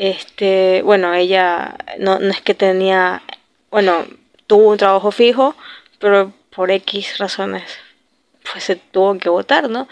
[0.02, 3.22] Este, bueno, ella no, no es que tenía,
[3.70, 4.04] bueno,
[4.48, 5.56] tuvo un trabajo fijo,
[6.00, 7.64] pero por X razones
[8.51, 9.88] pues se tuvo que votar, ¿no?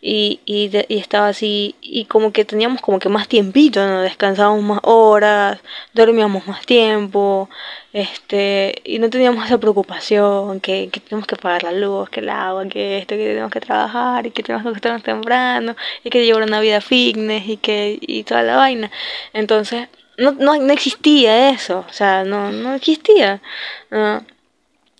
[0.00, 4.02] Y, y, estaba así, y como que teníamos como que más tiempito, ¿no?
[4.02, 5.60] Descansábamos más horas,
[5.94, 7.48] dormíamos más tiempo,
[7.92, 12.28] este, y no teníamos esa preocupación que, que tenemos que pagar la luz, que el
[12.28, 16.24] agua, que esto, que tenemos que trabajar, y que tenemos que estar temprano, y que
[16.24, 18.90] llevar una vida fitness, y que, y toda la vaina.
[19.32, 19.88] Entonces,
[20.18, 23.40] no, no, no existía eso, o sea, no, no existía.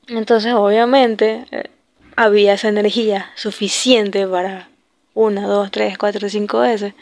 [0.09, 1.71] Entonces, obviamente, eh,
[2.17, 4.69] había esa energía suficiente para
[5.15, 6.95] una, dos, tres, cuatro, cinco veces,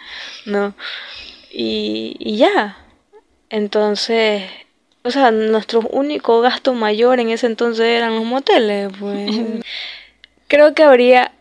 [0.47, 0.75] ¿no?
[1.51, 2.79] Y, y ya.
[3.51, 4.51] Entonces,
[5.03, 9.31] o sea, nuestro único gasto mayor en ese entonces eran los moteles, pues.
[10.49, 11.33] Creo que habría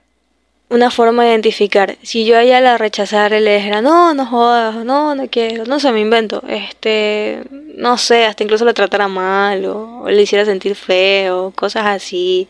[0.70, 1.98] una forma de identificar.
[2.02, 5.66] Si yo a ella la rechazara y le dijera, no, no jodas, no, no quiero,
[5.66, 7.44] no se me invento, este,
[7.76, 12.48] no sé, hasta incluso la tratara mal o, o le hiciera sentir feo, cosas así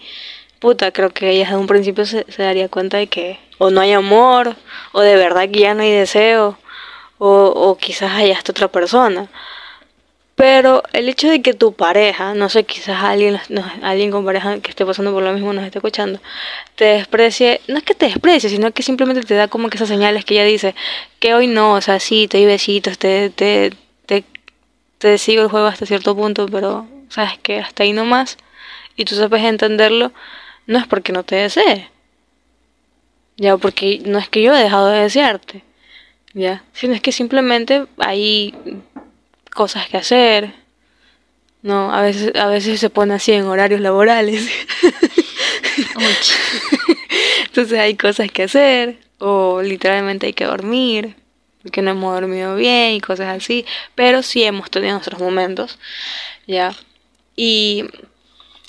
[0.61, 3.93] puta, creo que ella desde un principio se, daría cuenta de que o no hay
[3.93, 4.55] amor,
[4.93, 6.57] o de verdad que ya no hay deseo,
[7.17, 9.27] o, o quizás hay hasta otra persona.
[10.35, 13.39] Pero el hecho de que tu pareja, no sé, quizás alguien,
[13.81, 16.19] alguien con pareja que esté pasando por lo mismo nos esté escuchando,
[16.75, 19.89] te desprecie, no es que te desprecie, sino que simplemente te da como que esas
[19.89, 20.75] señales que ella dice,
[21.19, 23.71] que hoy no, o sea, sí, te doy besitos, te, te,
[24.05, 24.23] te,
[24.99, 28.37] te sigo el juego hasta cierto punto, pero sabes que hasta ahí nomás,
[28.95, 30.11] y tú sabes entenderlo,
[30.71, 31.89] no es porque no te desee.
[33.35, 35.65] Ya, porque no es que yo he dejado de desearte.
[36.33, 38.55] Ya, sino es que simplemente hay
[39.53, 40.53] cosas que hacer.
[41.61, 44.49] No, a veces, a veces se pone así en horarios laborales.
[47.47, 48.97] Entonces hay cosas que hacer.
[49.17, 51.17] O literalmente hay que dormir.
[51.63, 53.65] Porque no hemos dormido bien y cosas así.
[53.93, 55.79] Pero sí hemos tenido nuestros momentos.
[56.47, 56.73] Ya.
[57.35, 57.87] Y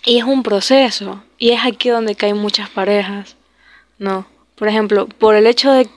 [0.04, 1.22] y es un proceso.
[1.38, 3.36] Y es aquí donde caen muchas parejas.
[3.98, 4.26] No.
[4.56, 5.88] Por ejemplo, por el hecho de,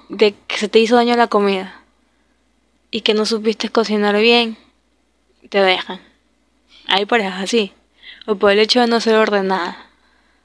[0.48, 1.82] que se te hizo daño la comida
[2.90, 4.58] y que no supiste cocinar bien,
[5.50, 6.00] te dejan.
[6.88, 7.74] Hay parejas así.
[8.26, 9.78] O por el hecho de no ser ordenada.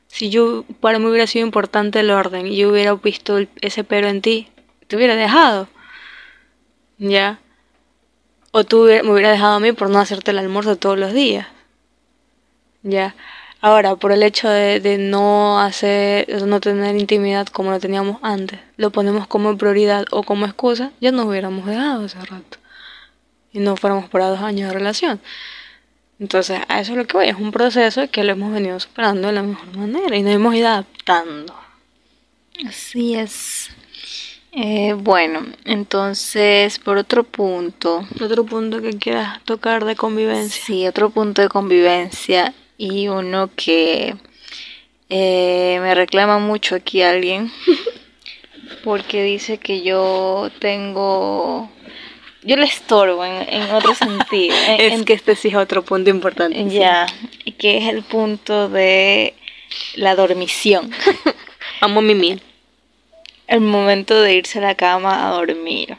[0.08, 4.08] Si yo, para mí hubiera sido importante el orden y yo hubiera visto ese pero
[4.08, 4.48] en ti,
[4.88, 5.68] te hubiera dejado.
[6.98, 7.38] ¿Ya?
[8.50, 11.46] O tú me hubieras dejado a mí por no hacerte el almuerzo todos los días.
[12.82, 13.14] ¿Ya?
[13.62, 18.58] Ahora, por el hecho de, no hacer, de no tener intimidad como lo teníamos antes,
[18.78, 22.58] lo ponemos como prioridad o como excusa, ya nos hubiéramos dejado ese rato.
[23.52, 25.20] Y no fuéramos para dos años de relación.
[26.18, 29.28] Entonces, a eso es lo que voy, es un proceso que lo hemos venido superando
[29.28, 31.54] de la mejor manera y nos hemos ido adaptando.
[32.66, 33.70] Así es.
[34.52, 38.06] Eh, bueno, entonces, por otro punto.
[38.20, 40.62] Otro punto que quieras tocar de convivencia.
[40.64, 44.16] Sí, otro punto de convivencia y uno que
[45.10, 47.52] eh, me reclama mucho aquí alguien
[48.84, 51.70] porque dice que yo tengo
[52.42, 57.04] yo le estorbo en, otro sentido es que este sí es otro punto importante ya
[57.58, 59.34] que es el punto de
[59.94, 60.90] la dormición.
[61.82, 62.42] Amo mimir
[63.46, 65.98] el momento de irse a la cama a dormir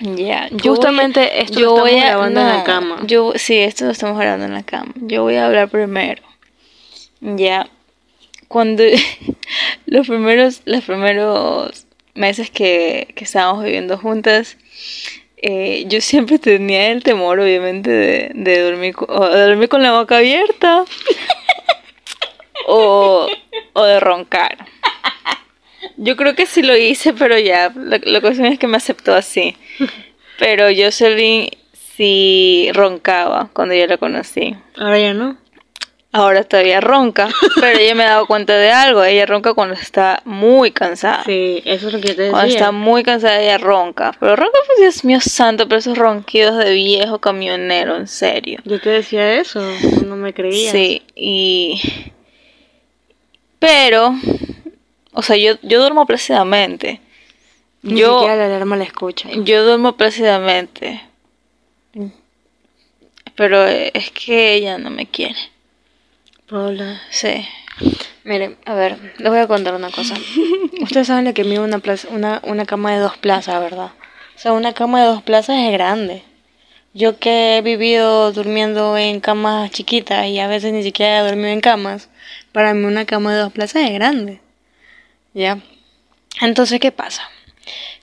[0.00, 3.00] ya, justamente esto lo estamos grabando en la cama.
[3.04, 4.92] Yo, sí, esto lo estamos grabando en la cama.
[4.96, 6.22] Yo voy a hablar primero.
[7.20, 7.68] Ya,
[8.48, 8.84] cuando
[9.86, 14.56] los primeros, los primeros meses que, que estábamos viviendo juntas,
[15.36, 19.92] eh, yo siempre tenía el temor, obviamente, de, de dormir, o de dormir con la
[19.92, 20.84] boca abierta
[22.66, 23.28] o,
[23.72, 24.66] o de roncar.
[25.96, 29.14] Yo creo que sí lo hice, pero ya, la, la cuestión es que me aceptó
[29.14, 29.56] así.
[30.38, 31.50] Pero Jocelyn
[31.96, 34.54] sí roncaba cuando yo la conocí.
[34.76, 35.36] Ahora ya no.
[36.10, 37.28] Ahora todavía ronca,
[37.60, 39.04] pero ella me ha dado cuenta de algo.
[39.04, 41.22] Ella ronca cuando está muy cansada.
[41.24, 42.30] Sí, eso es lo que te decía.
[42.30, 44.12] Cuando está muy cansada, ella ronca.
[44.18, 48.60] Pero ronca, pues Dios mío santo, pero esos ronquidos de viejo camionero, en serio.
[48.64, 49.60] Yo te decía eso,
[50.06, 50.72] no me creías.
[50.72, 51.82] Sí, y.
[53.58, 54.14] Pero
[55.18, 57.00] o sea, yo, yo duermo plácidamente.
[57.82, 59.28] Ni yo, siquiera la alarma la escucha.
[59.32, 61.02] Yo duermo plácidamente.
[63.34, 65.34] Pero es que ella no me quiere.
[66.48, 67.02] Paula.
[67.10, 67.44] Sí.
[68.22, 70.14] Miren, a ver, les voy a contar una cosa.
[70.82, 73.90] Ustedes saben lo que mide una, plaza, una, una cama de dos plazas, ¿verdad?
[74.36, 76.22] O sea, una cama de dos plazas es grande.
[76.94, 81.48] Yo que he vivido durmiendo en camas chiquitas y a veces ni siquiera he dormido
[81.48, 82.08] en camas,
[82.52, 84.40] para mí una cama de dos plazas es grande.
[85.38, 85.60] ¿Ya?
[86.40, 87.22] Entonces, ¿qué pasa?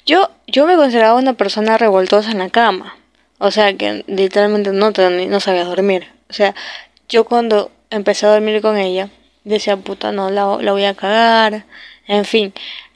[0.05, 2.95] Yo, yo me consideraba una persona revoltosa en la cama.
[3.39, 6.07] O sea, que literalmente no, no sabía dormir.
[6.29, 6.55] O sea,
[7.09, 9.09] yo cuando empecé a dormir con ella,
[9.43, 11.65] decía, puta, no, la, la voy a cagar.
[12.07, 12.53] En fin,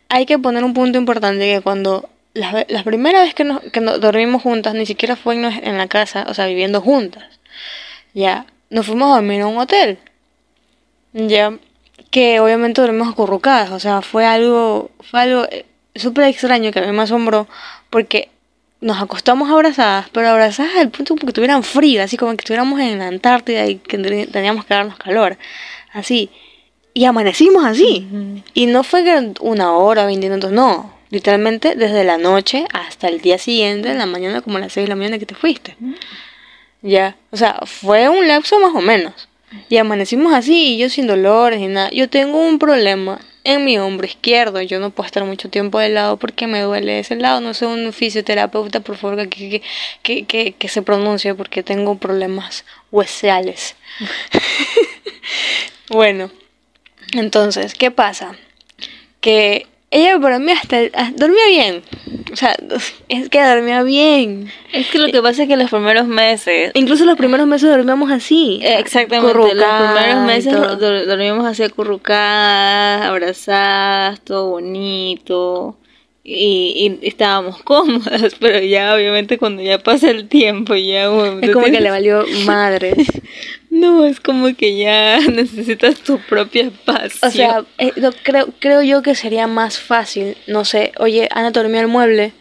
[0.07, 3.81] hay que poner un punto importante que cuando la, la primera vez que, nos, que
[3.81, 7.41] nos dormimos juntas, ni siquiera fue en, en la casa, o sea, viviendo juntas.
[8.13, 9.99] Ya, nos fuimos a dormir a un hotel.
[11.11, 11.59] Ya,
[12.11, 16.85] que obviamente dormimos acurrucadas, o sea, fue algo, fue algo eh, súper extraño que a
[16.85, 17.47] mí me asombró,
[17.89, 18.29] porque
[18.81, 22.79] nos acostamos abrazadas, pero abrazadas al punto como que tuvieran frío, así como que estuviéramos
[22.79, 25.37] en la Antártida y que teníamos que darnos calor,
[25.93, 26.29] así.
[26.93, 28.07] Y amanecimos así.
[28.53, 30.93] Y no fue que una hora, 20 minutos, no.
[31.11, 34.85] Literalmente desde la noche hasta el día siguiente, en la mañana, como a las 6
[34.85, 35.77] de la mañana que te fuiste.
[36.81, 39.28] Ya, o sea, fue un lapso más o menos.
[39.69, 41.89] Y amanecimos así, y yo sin dolores ni nada.
[41.91, 44.61] Yo tengo un problema en mi hombro izquierdo.
[44.61, 47.41] Yo no puedo estar mucho tiempo de lado porque me duele ese lado.
[47.41, 49.61] No sé, un fisioterapeuta, por favor, que,
[50.03, 53.75] que, que, que se pronuncie porque tengo problemas huesales.
[55.89, 56.31] bueno,
[57.13, 58.35] entonces, ¿qué pasa?
[59.21, 60.77] Que ella para mí hasta
[61.15, 61.83] dormía bien.
[62.31, 62.55] O sea,
[63.09, 64.51] es que dormía bien.
[64.71, 66.71] Es que lo que pasa es que los primeros meses.
[66.75, 68.59] Incluso los primeros meses dormíamos así.
[68.63, 69.33] Exactamente.
[69.33, 70.53] Los primeros meses
[71.07, 75.75] dormíamos así acurrucadas, abrazadas, todo bonito.
[76.31, 81.05] Y, y, estábamos cómodas, pero ya obviamente cuando ya pasa el tiempo ya...
[81.41, 82.95] es como que le valió madres.
[83.71, 87.19] No, es como que ya necesitas tu propia espacio.
[87.21, 91.81] O sea, eh, creo, creo yo que sería más fácil, no sé, oye, Ana dormía
[91.81, 92.33] el mueble,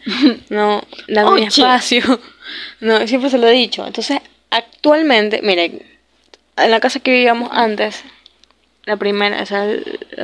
[0.49, 2.19] no, dame mi espacio.
[2.81, 3.85] No, siempre se lo he dicho.
[3.85, 5.85] Entonces, actualmente, mire,
[6.57, 8.03] en la casa que vivíamos antes,
[8.89, 9.67] la primera, o sea,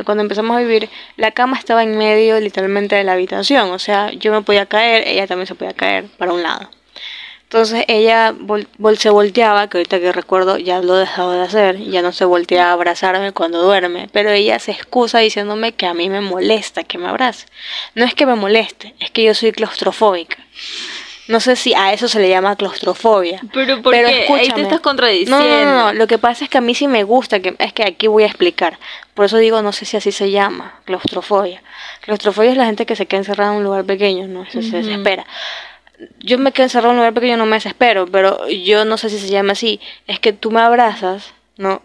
[0.05, 3.71] cuando empezamos a vivir, la cama estaba en medio literalmente de la habitación.
[3.71, 6.69] O sea, yo me podía caer, ella también se podía caer para un lado.
[7.43, 8.33] Entonces ella
[8.97, 12.25] se volteaba, que ahorita que recuerdo ya lo he dejado de hacer, ya no se
[12.25, 16.83] voltea a abrazarme cuando duerme, pero ella se excusa diciéndome que a mí me molesta
[16.83, 17.45] que me abrace.
[17.93, 20.37] No es que me moleste, es que yo soy claustrofóbica.
[21.27, 23.41] No sé si a eso se le llama claustrofobia.
[23.53, 25.39] Pero porque ahí te estás contradiciendo.
[25.39, 27.73] No, no, no, lo que pasa es que a mí sí me gusta, que es
[27.73, 28.77] que aquí voy a explicar.
[29.13, 31.63] Por eso digo, no sé si así se llama, claustrofobia.
[32.01, 34.77] Claustrofobia es la gente que se queda encerrada en un lugar pequeño, no se, se
[34.77, 35.25] desespera
[36.19, 39.09] yo me quedo encerrado en un lugar pequeño, no me desespero, pero yo no sé
[39.09, 39.79] si se llama así.
[40.07, 41.81] Es que tú me abrazas, ¿no?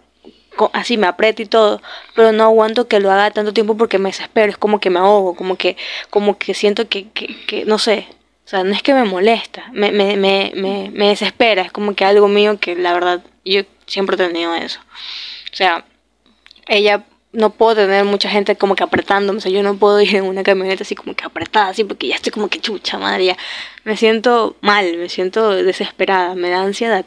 [0.72, 1.80] Así me aprieta y todo,
[2.14, 4.98] pero no aguanto que lo haga tanto tiempo porque me desespero, es como que me
[4.98, 5.76] ahogo, como que,
[6.10, 8.08] como que siento que, que, que no sé,
[8.50, 10.50] o sea, no es que me molesta, me, me, me,
[10.92, 14.80] me, desespera, es como que algo mío que la verdad yo siempre he tenido eso.
[15.52, 15.84] O sea,
[16.66, 20.16] ella no puedo tener mucha gente como que apretándome, o sea, yo no puedo ir
[20.16, 23.26] en una camioneta así como que apretada, así porque ya estoy como que chucha, madre,
[23.26, 23.36] ya
[23.84, 27.04] me siento mal, me siento desesperada, me da ansiedad.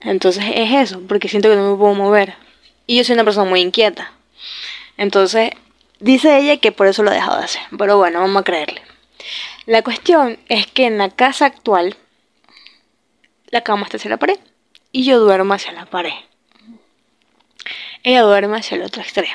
[0.00, 2.34] Entonces es eso, porque siento que no me puedo mover.
[2.88, 4.10] Y yo soy una persona muy inquieta.
[4.96, 5.50] Entonces,
[6.00, 8.82] dice ella que por eso lo ha dejado de hacer, pero bueno, vamos a creerle.
[9.66, 11.96] La cuestión es que en la casa actual,
[13.50, 14.38] la cama está hacia la pared
[14.92, 16.14] y yo duermo hacia la pared.
[18.04, 19.34] Ella duerme hacia el otro extremo.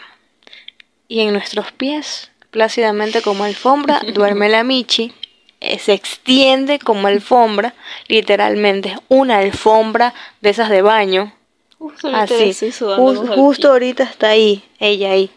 [1.10, 5.14] Y en nuestros pies, plácidamente como alfombra, duerme la Michi.
[5.60, 7.76] Eh, se extiende como alfombra,
[8.08, 11.34] literalmente, una alfombra de esas de baño.
[12.14, 12.54] Así,
[13.36, 15.30] justo ahorita está ahí, ella ahí.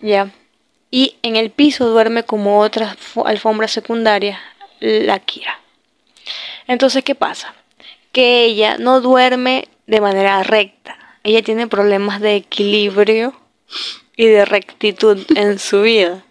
[0.00, 0.30] Ya.
[0.96, 4.40] Y en el piso duerme como otra alfombra secundaria,
[4.80, 5.60] la Kira.
[6.66, 7.54] Entonces, ¿qué pasa?
[8.12, 13.34] Que ella no duerme de manera recta ella tiene problemas de equilibrio
[14.16, 16.22] y de rectitud en su vida.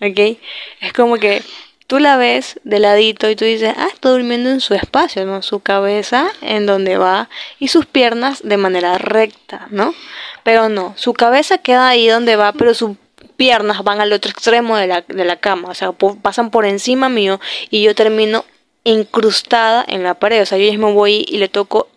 [0.00, 0.38] ¿Ok?
[0.80, 1.42] Es como que
[1.86, 5.42] tú la ves de ladito y tú dices, ah, está durmiendo en su espacio, ¿no?
[5.42, 7.28] Su cabeza en donde va
[7.58, 9.94] y sus piernas de manera recta, ¿no?
[10.42, 12.96] Pero no, su cabeza queda ahí donde va, pero sus
[13.40, 17.08] piernas van al otro extremo de la, de la cama, o sea, pasan por encima
[17.08, 18.44] mío y yo termino
[18.84, 21.88] incrustada en la pared, o sea, yo me voy y le toco,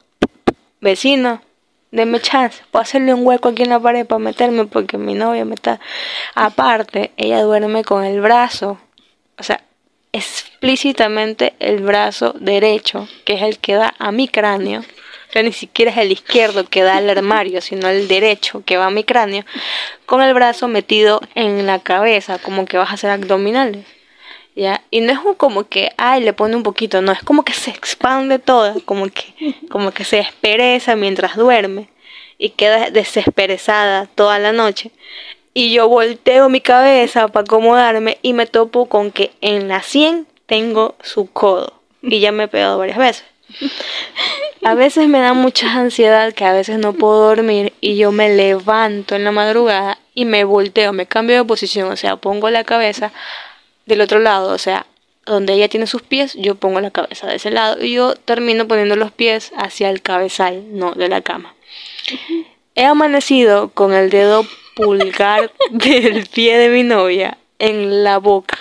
[0.80, 1.42] vecino,
[1.92, 5.44] Deme chance, puedo hacerle un hueco aquí en la pared para meterme porque mi novia
[5.44, 5.80] me está...
[6.34, 8.80] Aparte, ella duerme con el brazo,
[9.38, 9.62] o sea,
[10.14, 14.82] explícitamente el brazo derecho, que es el que da a mi cráneo.
[15.34, 18.86] Sea, ni siquiera es el izquierdo que da al armario, sino el derecho que va
[18.86, 19.44] a mi cráneo,
[20.06, 23.84] con el brazo metido en la cabeza, como que vas a hacer abdominales.
[24.56, 24.84] ¿Ya?
[24.92, 27.54] Y no es un como que, ay, le pone un poquito, no, es como que
[27.54, 31.88] se expande toda, como que, como que se despereza mientras duerme
[32.38, 34.92] y queda desesperezada toda la noche.
[35.56, 40.28] Y yo volteo mi cabeza para acomodarme y me topo con que en la 100
[40.46, 41.74] tengo su codo.
[42.04, 43.33] Y ya me he pegado varias veces.
[44.64, 48.34] A veces me da mucha ansiedad que a veces no puedo dormir y yo me
[48.34, 52.64] levanto en la madrugada y me volteo, me cambio de posición, o sea, pongo la
[52.64, 53.12] cabeza
[53.86, 54.86] del otro lado, o sea,
[55.26, 58.68] donde ella tiene sus pies, yo pongo la cabeza de ese lado y yo termino
[58.68, 61.56] poniendo los pies hacia el cabezal, no de la cama.
[62.76, 64.46] He amanecido con el dedo
[64.76, 68.58] pulgar del pie de mi novia en la boca.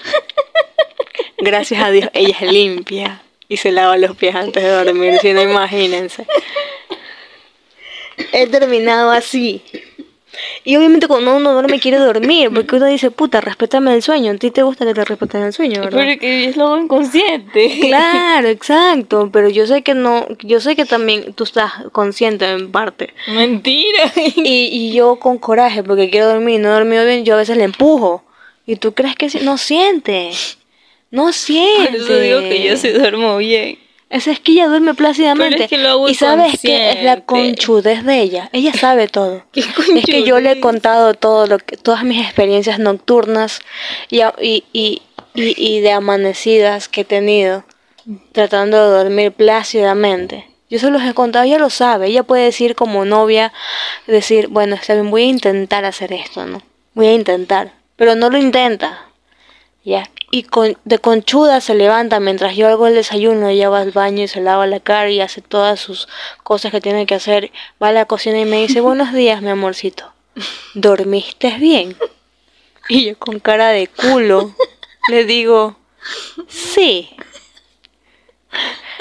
[1.38, 3.22] Gracias a Dios, ella es limpia
[3.52, 6.26] y se lava los pies antes de dormir, si no imagínense.
[8.32, 9.62] He terminado así.
[10.64, 14.32] Y obviamente cuando uno duerme quiere dormir, porque uno dice, puta, respétame el sueño.
[14.32, 15.98] A ti te gusta que te respeten el sueño, ¿verdad?
[15.98, 17.78] Pero que es lo inconsciente.
[17.82, 19.28] Claro, exacto.
[19.30, 23.12] Pero yo sé que no, yo sé que también tú estás consciente en parte.
[23.28, 24.12] Mentira.
[24.16, 27.58] Y, y yo con coraje, porque quiero dormir, no he dormido bien, yo a veces
[27.58, 28.24] le empujo.
[28.64, 30.30] Y tú crees que no siente.
[31.12, 31.92] No siente.
[31.92, 33.78] Por eso digo que yo sí duermo bien.
[34.10, 35.52] Esa es que ella duerme plácidamente.
[35.52, 38.50] Pero es que lo hago y sabes que es la conchudez de ella.
[38.52, 39.44] Ella sabe todo.
[39.52, 43.60] ¿Qué Es que yo le he contado todo lo que, todas mis experiencias nocturnas
[44.10, 45.02] y, y, y,
[45.34, 47.64] y de amanecidas que he tenido
[48.32, 50.46] tratando de dormir plácidamente.
[50.70, 52.06] Yo se los he contado, ella lo sabe.
[52.06, 53.52] Ella puede decir como novia,
[54.06, 56.62] decir, bueno, está bien, voy a intentar hacer esto, ¿no?
[56.94, 57.72] Voy a intentar.
[57.96, 59.06] Pero no lo intenta.
[59.84, 60.08] Ya.
[60.30, 64.22] Y con, de conchuda se levanta mientras yo hago el desayuno, ella va al baño
[64.22, 66.08] y se lava la cara y hace todas sus
[66.42, 67.50] cosas que tiene que hacer.
[67.82, 70.12] Va a la cocina y me dice, buenos días, mi amorcito.
[70.74, 71.96] ¿Dormiste bien?
[72.88, 74.54] Y yo con cara de culo
[75.08, 75.76] le digo,
[76.48, 77.10] sí.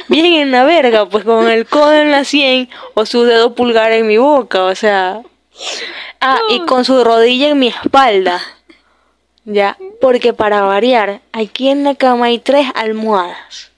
[0.08, 3.92] Bien en la verga, pues con el codo en la 100 o su dedo pulgar
[3.92, 5.22] en mi boca, o sea.
[6.20, 8.42] Ah, y con su rodilla en mi espalda.
[9.46, 13.72] Ya, porque para variar, aquí en la cama hay tres almohadas.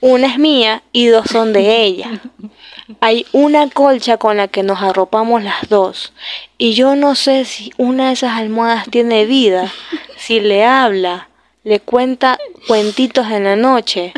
[0.00, 2.22] Una es mía y dos son de ella.
[3.00, 6.12] Hay una colcha con la que nos arropamos las dos.
[6.58, 9.70] Y yo no sé si una de esas almohadas tiene vida,
[10.16, 11.28] si le habla,
[11.62, 14.12] le cuenta cuentitos en la noche.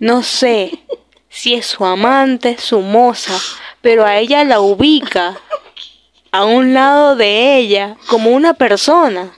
[0.00, 0.80] No sé
[1.28, 3.38] si es su amante, su moza,
[3.82, 5.38] pero a ella la ubica
[6.32, 9.30] a un lado de ella como una persona.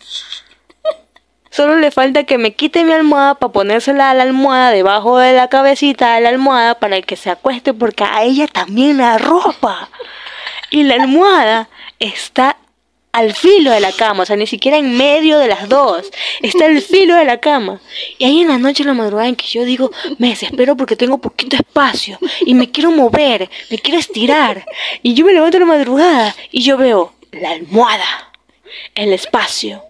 [1.51, 5.33] Solo le falta que me quite mi almohada para ponérsela a la almohada debajo de
[5.35, 9.89] la cabecita de la almohada para que se acueste porque a ella también la ropa.
[10.71, 11.69] Y la almohada
[12.01, 12.57] está
[13.15, 16.11] al filo de la cama, o sea, ni siquiera en medio de las dos.
[16.43, 17.81] Está al filo de la cama.
[18.19, 21.19] Y ahí en la noche, la madrugada, en que yo digo, me desespero porque tengo
[21.19, 24.67] poquito espacio y me quiero mover, me quiero estirar.
[25.05, 28.33] Y yo me levanto en la madrugada y yo veo la almohada,
[28.97, 29.85] el espacio,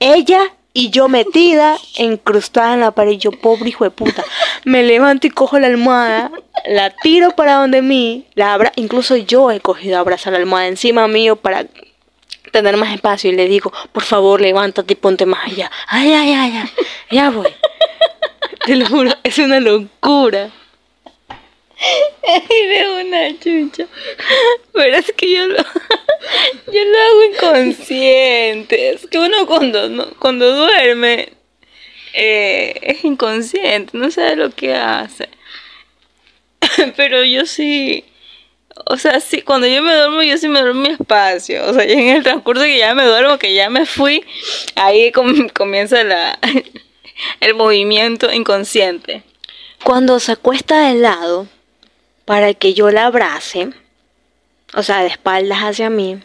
[0.00, 0.40] ella
[0.72, 3.18] y yo metida, encrustada en la pared.
[3.18, 4.24] Yo, pobre hijo de puta,
[4.64, 6.32] me levanto y cojo la almohada,
[6.64, 10.68] la tiro para donde mí, la abra, incluso yo he cogido a abrazar la almohada
[10.68, 11.66] encima mío para
[12.52, 15.70] tener más espacio y le digo, por favor, levántate y ponte más allá.
[15.88, 16.70] Ay, ay, ay, ay,
[17.10, 17.48] ya voy.
[18.66, 20.50] Te lo juro, es una locura.
[22.28, 23.86] Ay, de una chucha.
[24.72, 25.56] Pero es que yo lo,
[26.72, 28.90] yo lo hago inconsciente.
[28.90, 31.30] Es que uno cuando, no- cuando duerme
[32.14, 35.28] eh, es inconsciente, no sabe lo que hace.
[36.96, 38.04] Pero yo sí.
[38.86, 41.64] O sea, sí, cuando yo me duermo, yo sí me duermo en mi espacio.
[41.66, 44.24] O sea, en el transcurso que ya me duermo, que ya me fui,
[44.76, 46.38] ahí com- comienza la,
[47.40, 49.22] el movimiento inconsciente.
[49.84, 51.46] Cuando se acuesta de lado
[52.24, 53.70] para que yo la abrace,
[54.74, 56.20] o sea, de espaldas hacia mí,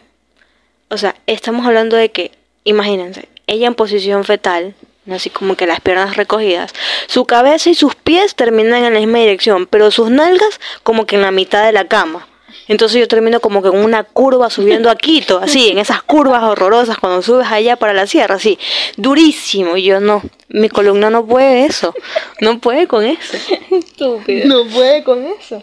[0.88, 2.32] o sea, estamos hablando de que,
[2.64, 4.74] imagínense, ella en posición fetal,
[5.10, 6.72] así como que las piernas recogidas,
[7.08, 11.16] su cabeza y sus pies terminan en la misma dirección, pero sus nalgas como que
[11.16, 12.26] en la mitad de la cama.
[12.68, 16.42] Entonces yo termino como que en una curva subiendo a Quito, así, en esas curvas
[16.44, 18.58] horrorosas cuando subes allá para la sierra, así,
[18.96, 19.76] durísimo.
[19.76, 21.94] Y yo no, mi columna no puede eso,
[22.40, 23.36] no puede con eso.
[23.70, 24.46] Estúpido.
[24.46, 25.62] No puede con eso.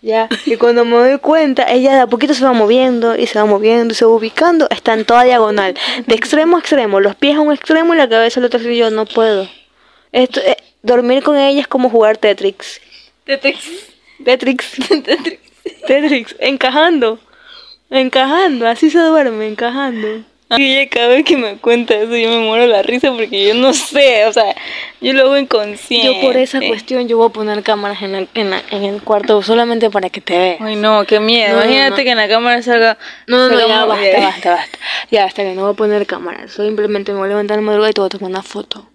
[0.00, 3.38] Ya, y cuando me doy cuenta, ella de a poquito se va moviendo y se
[3.38, 5.74] va moviendo y se va ubicando, está en toda diagonal,
[6.06, 8.76] de extremo a extremo, los pies a un extremo y la cabeza al otro extremo.
[8.76, 9.48] y Yo no puedo,
[10.12, 12.80] Esto, eh, dormir con ella es como jugar Tetris.
[13.24, 13.58] Tetris.
[14.24, 14.56] Tetris.
[15.04, 15.47] Tetris.
[15.86, 16.36] Tetris.
[16.40, 17.18] Encajando.
[17.90, 18.66] Encajando.
[18.68, 20.06] Así se duerme, encajando.
[20.56, 23.74] Y cada vez que me cuenta eso yo me muero la risa porque yo no
[23.74, 24.54] sé, o sea,
[24.98, 26.06] yo lo hago inconsciente.
[26.06, 29.02] Yo por esa cuestión yo voy a poner cámaras en, la- en, la- en el
[29.02, 30.60] cuarto solamente para que te veas.
[30.62, 31.50] Ay no, qué miedo.
[31.50, 32.04] No, no, Imagínate no.
[32.04, 32.96] que en la cámara salga...
[33.26, 34.22] No, no, no, salga ya basta, bien.
[34.22, 34.78] basta, basta.
[35.10, 36.50] Ya, hasta que no voy a poner cámaras.
[36.52, 38.88] Simplemente me voy a levantar en madrugada y te voy a tomar una foto.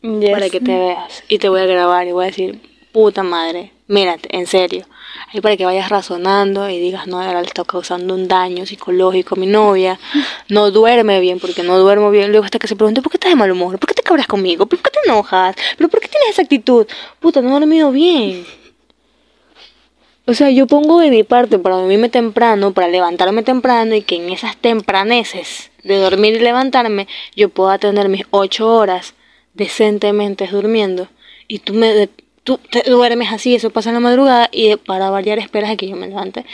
[0.00, 0.30] Yes.
[0.30, 2.60] para que te veas y te voy a grabar y voy a decir,
[2.92, 4.86] puta madre, mírate, en serio.
[5.32, 9.34] Ahí para que vayas razonando y digas, no, ahora le está causando un daño psicológico
[9.34, 9.98] a mi novia,
[10.48, 12.30] no duerme bien porque no duermo bien.
[12.30, 13.78] Luego hasta que se pregunte, ¿por qué estás de mal humor?
[13.78, 14.66] ¿Por qué te cabras conmigo?
[14.66, 15.56] ¿Por qué te enojas?
[15.76, 16.86] ¿Pero por qué tienes esa actitud?
[17.20, 18.44] Puta, no he dormido bien.
[20.28, 24.16] O sea, yo pongo de mi parte para dormirme temprano, para levantarme temprano y que
[24.16, 27.06] en esas tempraneces de dormir y levantarme
[27.36, 29.14] yo pueda tener mis ocho horas
[29.54, 31.08] decentemente durmiendo
[31.46, 32.08] y tú me
[32.46, 35.88] tú te duermes así, eso pasa en la madrugada y para variar esperas a que
[35.88, 36.46] yo me levante.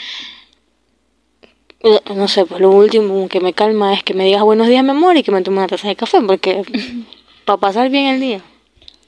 [1.81, 4.83] Eh, No sé, pues lo último que me calma es que me digas buenos días,
[4.83, 6.63] mi amor, y que me tome una taza de café, porque
[7.45, 8.41] para pasar bien el día.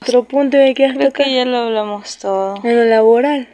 [0.01, 2.55] Otro punto de que has Creo que ya lo hablamos todo.
[2.63, 3.47] en lo laboral.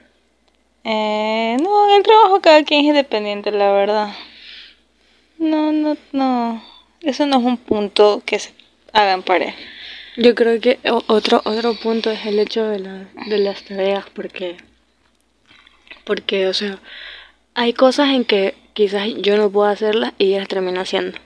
[0.83, 4.09] Eh, no, en el trabajo cada quien es independiente, la verdad.
[5.37, 6.61] No, no, no.
[7.01, 8.53] Eso no es un punto que se
[8.91, 9.55] haga en pareja.
[10.17, 14.57] Yo creo que otro otro punto es el hecho de, la, de las tareas, porque,
[16.03, 16.79] porque, o sea,
[17.53, 21.17] hay cosas en que quizás yo no puedo hacerlas y ellas las terminan haciendo.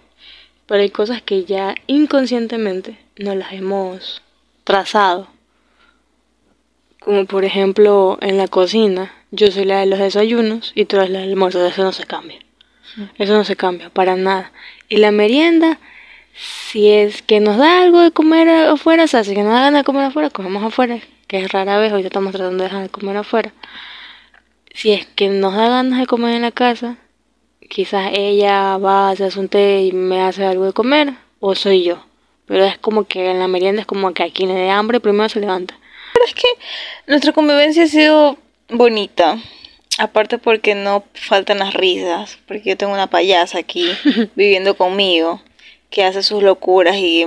[0.68, 4.22] Pero hay cosas que ya inconscientemente no las hemos
[4.64, 5.28] trazado.
[7.00, 11.12] Como por ejemplo en la cocina, yo soy la de los desayunos y tú eres
[11.12, 12.40] la del almuerzo, eso no se cambia.
[13.18, 14.52] Eso no se cambia para nada.
[14.90, 15.80] Y la merienda,
[16.36, 19.82] si es que nos da algo de comer afuera, o sea, si nos da ganas
[19.82, 22.90] de comer afuera, comemos afuera, que es rara vez, ahorita estamos tratando de dejar de
[22.90, 23.54] comer afuera.
[24.74, 26.98] Si es que nos da ganas de comer en la casa,
[27.70, 31.84] quizás ella va a hacerse un té y me hace algo de comer, o soy
[31.84, 32.06] yo.
[32.48, 35.00] Pero es como que en la merienda es como que a quien le dé hambre
[35.00, 35.80] primero se levanta.
[36.14, 36.48] Pero es que
[37.08, 38.38] nuestra convivencia ha sido
[38.70, 39.38] bonita.
[39.98, 43.90] Aparte porque no faltan las risas, porque yo tengo una payasa aquí
[44.36, 45.42] viviendo conmigo
[45.96, 47.26] que hace sus locuras y,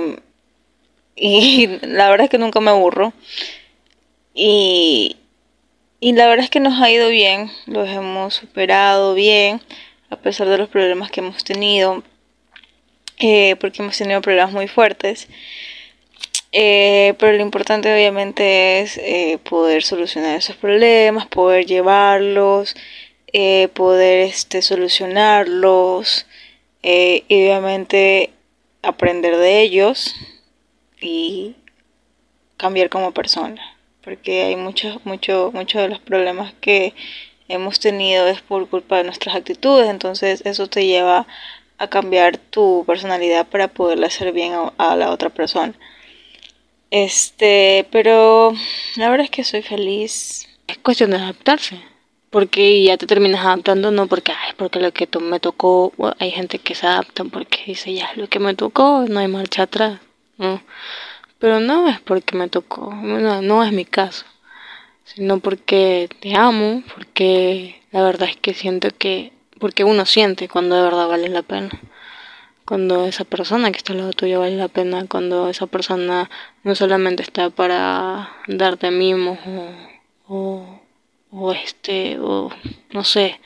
[1.15, 3.13] y la verdad es que nunca me aburro.
[4.35, 5.17] Y,
[5.99, 9.59] y la verdad es que nos ha ido bien, los hemos superado bien,
[10.11, 12.03] a pesar de los problemas que hemos tenido,
[13.17, 15.27] eh, porque hemos tenido problemas muy fuertes.
[16.51, 22.75] Eh, pero lo importante obviamente es eh, poder solucionar esos problemas, poder llevarlos,
[23.73, 26.27] poder este, solucionarlos
[26.81, 28.31] y obviamente
[28.81, 30.15] aprender de ellos
[31.01, 31.55] y
[32.57, 33.61] cambiar como persona.
[34.03, 36.93] Porque hay muchos mucho, muchos de los problemas que
[37.47, 41.27] hemos tenido es por culpa de nuestras actitudes, entonces eso te lleva
[41.77, 45.73] a cambiar tu personalidad para poderle hacer bien a, a la otra persona.
[46.91, 48.53] Este, pero
[48.95, 50.47] la verdad es que soy feliz.
[50.67, 51.79] Es cuestión de adaptarse.
[52.29, 56.59] Porque ya te terminas adaptando, no porque, ay, porque lo que me tocó, hay gente
[56.59, 59.99] que se adapta porque dice, ya, lo que me tocó, no hay marcha atrás.
[60.37, 60.61] ¿no?
[61.37, 64.25] Pero no es porque me tocó, no, no es mi caso.
[65.03, 70.75] Sino porque te amo, porque la verdad es que siento que, porque uno siente cuando
[70.75, 71.69] de verdad vale la pena.
[72.65, 76.29] Cuando esa persona que está al lado tuyo vale la pena, cuando esa persona
[76.63, 79.39] no solamente está para darte mimos
[80.27, 80.78] o,
[81.31, 82.49] o este, o
[82.91, 83.39] no sé,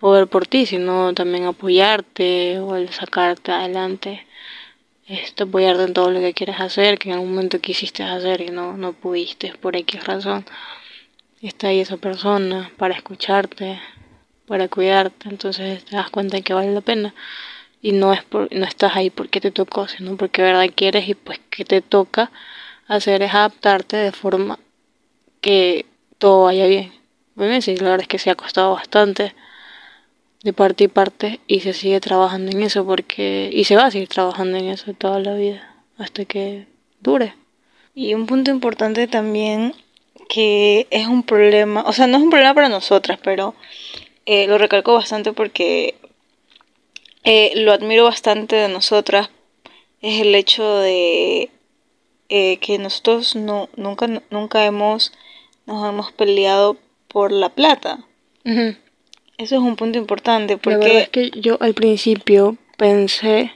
[0.00, 4.26] o ver por ti, sino también apoyarte o el sacarte adelante,
[5.06, 8.50] este, apoyarte en todo lo que quieres hacer, que en algún momento quisiste hacer y
[8.50, 10.44] no, no pudiste por X razón.
[11.40, 13.80] Está ahí esa persona para escucharte,
[14.46, 17.14] para cuidarte, entonces te das cuenta que vale la pena
[17.80, 21.08] y no es por, no estás ahí porque te tocó, sino porque de verdad quieres
[21.08, 22.30] y pues que te toca
[22.88, 24.58] hacer es adaptarte de forma
[25.40, 25.86] que
[26.18, 26.97] todo vaya bien.
[27.38, 29.32] Bueno, sí, la verdad es que se ha costado bastante
[30.42, 33.90] de parte y parte y se sigue trabajando en eso porque y se va a
[33.92, 36.66] seguir trabajando en eso toda la vida hasta que
[36.98, 37.36] dure.
[37.94, 39.72] Y un punto importante también
[40.28, 43.54] que es un problema, o sea, no es un problema para nosotras, pero
[44.26, 45.94] eh, lo recalco bastante porque
[47.22, 49.30] eh, lo admiro bastante de nosotras,
[50.02, 51.50] es el hecho de
[52.30, 55.12] eh, que nosotros no, nunca, nunca hemos,
[55.66, 56.76] nos hemos peleado
[57.08, 58.00] por la plata.
[58.44, 63.52] Eso es un punto importante La verdad es porque que yo al principio pensé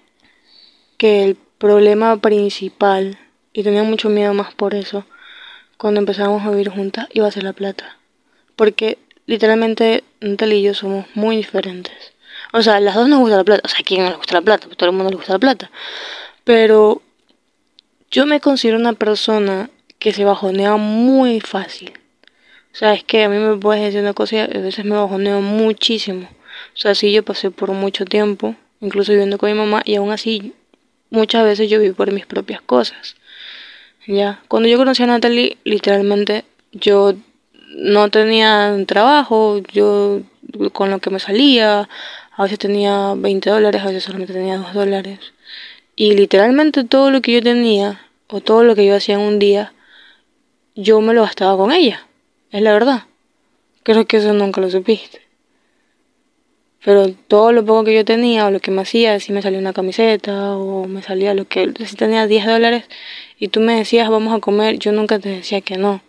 [0.99, 3.19] que el problema principal,
[3.53, 5.05] y tenía mucho miedo más por eso,
[5.77, 7.99] cuando empezábamos a vivir juntas, iba a ser la plata.
[8.57, 12.13] Porque literalmente Natalia y yo somos muy diferentes.
[12.53, 13.63] O sea, las dos nos gusta la plata.
[13.65, 14.67] O sea, ¿a quién no le gusta la plata?
[14.67, 15.71] Pues todo el mundo le gusta la plata.
[16.45, 17.03] Pero
[18.11, 21.93] yo me considero una persona que se bajonea muy fácil.
[22.73, 24.97] O sea, es que a mí me puedes decir una cosa y a veces me
[24.97, 26.29] bajoneo muchísimo.
[26.75, 30.11] O sea, sí, yo pasé por mucho tiempo, incluso viviendo con mi mamá, y aún
[30.11, 30.55] así
[31.11, 33.17] muchas veces yo viví por mis propias cosas.
[34.07, 37.15] Ya, cuando yo conocí a Natalie, literalmente yo
[37.77, 40.23] no tenía trabajo, yo
[40.73, 41.89] con lo que me salía,
[42.37, 45.21] a veces tenía 20 dólares, a veces solamente tenía 2 dólares.
[45.95, 49.39] Y literalmente todo lo que yo tenía, o todo lo que yo hacía en un
[49.39, 49.75] día,
[50.75, 52.07] yo me lo gastaba con ella.
[52.53, 53.05] Es la verdad.
[53.83, 55.23] Creo que eso nunca lo supiste.
[56.85, 59.59] Pero todo lo poco que yo tenía o lo que me hacía, si me salía
[59.59, 61.73] una camiseta o me salía lo que...
[61.87, 62.85] Si tenía 10 dólares
[63.39, 66.03] y tú me decías vamos a comer, yo nunca te decía que no.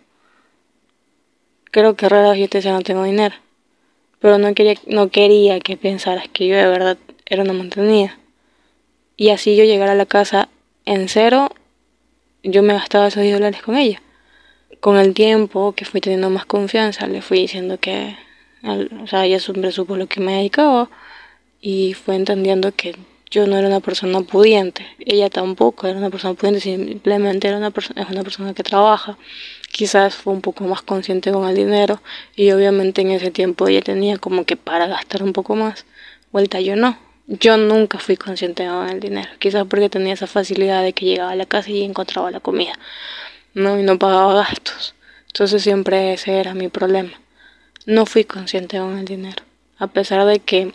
[1.70, 3.34] Creo que rara vez yo te decía no tengo dinero.
[4.20, 8.18] Pero no quería, no quería que pensaras que yo de verdad era una mantenida.
[9.16, 10.50] Y así yo llegar a la casa
[10.84, 11.48] en cero,
[12.42, 14.02] yo me gastaba esos 10 dólares con ella.
[14.84, 18.18] Con el tiempo que fui teniendo más confianza, le fui diciendo que,
[19.02, 20.90] o sea, ella siempre supo lo que me dedicaba
[21.62, 22.94] y fue entendiendo que
[23.30, 27.72] yo no era una persona pudiente, ella tampoco era una persona pudiente, simplemente era una
[27.96, 29.16] es una persona que trabaja.
[29.72, 32.02] Quizás fue un poco más consciente con el dinero
[32.36, 35.86] y obviamente en ese tiempo ella tenía como que para gastar un poco más.
[36.30, 36.98] Vuelta yo no.
[37.26, 41.30] Yo nunca fui consciente con el dinero, quizás porque tenía esa facilidad de que llegaba
[41.30, 42.74] a la casa y encontraba la comida,
[43.54, 43.78] ¿no?
[43.78, 44.94] Y no pagaba gastos.
[45.28, 47.12] Entonces siempre ese era mi problema.
[47.86, 49.42] No fui consciente con el dinero,
[49.78, 50.72] a pesar de que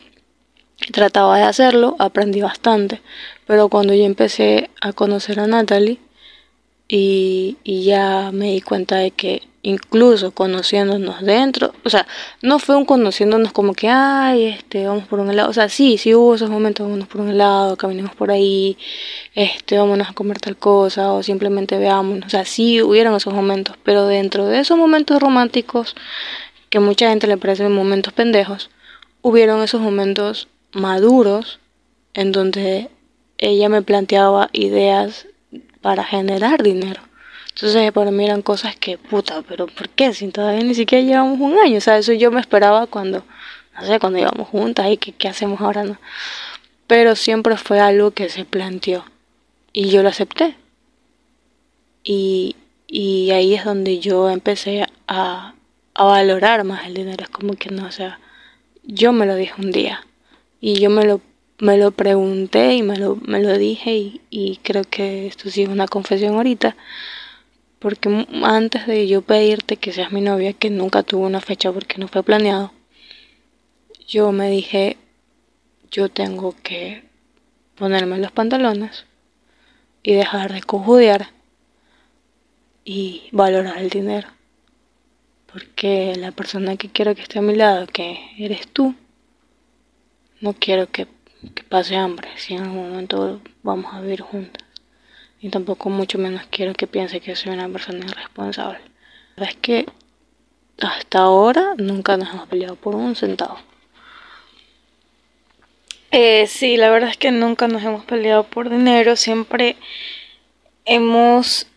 [0.91, 3.01] Trataba de hacerlo, aprendí bastante,
[3.45, 5.99] pero cuando yo empecé a conocer a Natalie
[6.87, 12.07] y, y ya me di cuenta de que incluso conociéndonos dentro, o sea,
[12.41, 15.97] no fue un conociéndonos como que, ay, este, vamos por un helado, o sea, sí,
[15.97, 18.77] sí hubo esos momentos, vámonos por un helado, caminemos por ahí,
[19.35, 23.75] este, vámonos a comer tal cosa, o simplemente veamos, o sea, sí hubieron esos momentos,
[23.83, 25.95] pero dentro de esos momentos románticos,
[26.69, 28.69] que mucha gente le parecen momentos pendejos,
[29.21, 31.59] hubieron esos momentos maduros
[32.13, 32.89] en donde
[33.37, 35.27] ella me planteaba ideas
[35.81, 37.08] para generar dinero.
[37.61, 40.13] Entonces para mí eran cosas que, puta, pero ¿por qué?
[40.13, 41.79] Si todavía ni siquiera llevamos un año.
[41.79, 43.25] O sea, eso yo me esperaba cuando,
[43.75, 45.97] no sé, cuando íbamos juntas y que qué hacemos ahora, ¿no?
[46.87, 49.03] Pero siempre fue algo que se planteó
[49.73, 50.55] y yo lo acepté.
[52.01, 52.55] Y,
[52.87, 55.53] y ahí es donde yo empecé a,
[55.95, 57.25] a valorar más el dinero.
[57.25, 58.21] Es como que no, o sea,
[58.83, 60.07] yo me lo dije un día
[60.61, 61.19] y yo me lo,
[61.57, 65.63] me lo pregunté y me lo, me lo dije y, y creo que esto sí
[65.63, 66.77] es una confesión ahorita.
[67.79, 71.97] Porque antes de yo pedirte que seas mi novia, que nunca tuvo una fecha porque
[71.97, 72.73] no fue planeado,
[74.07, 74.97] yo me dije,
[75.91, 77.03] yo tengo que
[77.75, 79.05] ponerme los pantalones
[80.03, 81.29] y dejar de cojudear
[82.83, 84.27] y valorar el dinero.
[85.51, 88.95] Porque la persona que quiero que esté a mi lado, que eres tú,
[90.41, 91.07] no quiero que,
[91.69, 94.58] pase hambre si en algún momento vamos a vivir juntas.
[95.41, 98.79] Y tampoco mucho menos quiero que piense que soy una persona irresponsable.
[99.35, 99.85] La verdad es que
[100.81, 103.57] hasta ahora nunca nos hemos peleado por un centavo.
[106.11, 109.15] Eh, sí, la verdad es que nunca nos hemos peleado por dinero.
[109.15, 109.77] Siempre
[110.85, 111.67] hemos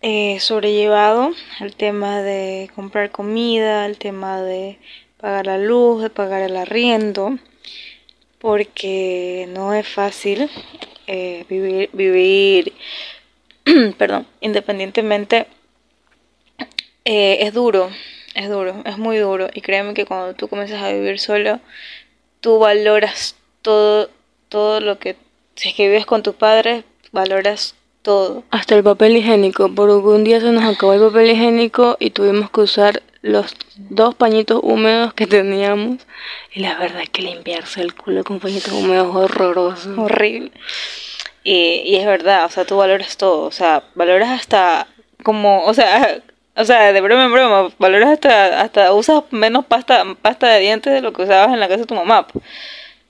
[0.00, 4.78] eh, sobrellevado el tema de comprar comida, el tema de
[5.18, 7.38] pagar la luz, de pagar el arriendo
[8.42, 10.50] porque no es fácil
[11.06, 12.72] eh, vivir, vivir
[13.98, 15.46] perdón, independientemente.
[17.04, 17.90] Eh, es duro,
[18.34, 19.48] es duro, es muy duro.
[19.52, 21.60] Y créeme que cuando tú comienzas a vivir solo,
[22.40, 24.10] tú valoras todo,
[24.48, 25.16] todo lo que,
[25.56, 28.44] si es que vives con tus padres, valoras todo.
[28.50, 32.50] Hasta el papel higiénico, porque un día se nos acabó el papel higiénico y tuvimos
[32.50, 35.98] que usar los dos pañitos húmedos que teníamos.
[36.52, 39.94] Y la verdad es que limpiarse el culo con pañitos húmedos es horroroso.
[39.96, 40.52] Horrible.
[41.44, 43.44] Y, y es verdad, o sea, tú valoras todo.
[43.44, 44.86] O sea, valoras hasta
[45.22, 46.20] como, o sea,
[46.56, 50.92] o sea, de broma en broma, valoras hasta, hasta usas menos pasta, pasta de dientes
[50.92, 52.26] de lo que usabas en la casa de tu mamá.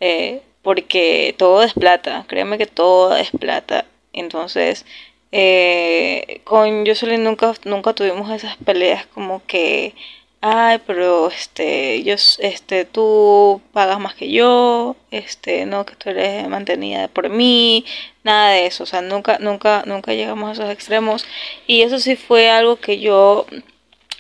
[0.01, 3.85] Eh, porque todo es plata, créeme que todo es plata.
[4.13, 4.85] Entonces,
[5.33, 9.95] eh, con Jocelyn nunca, nunca tuvimos esas peleas como que
[10.43, 16.49] ay, pero este, yo, este, tú pagas más que yo, este, no, que tú eres
[16.49, 17.85] mantenida por mí,
[18.25, 21.25] nada de eso, o sea, nunca, nunca, nunca llegamos a esos extremos.
[21.67, 23.47] Y eso sí fue algo que yo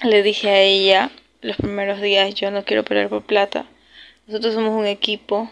[0.03, 1.11] le dije a ella
[1.43, 3.67] los primeros días, yo no quiero pelear por plata.
[4.27, 5.51] Nosotros somos un equipo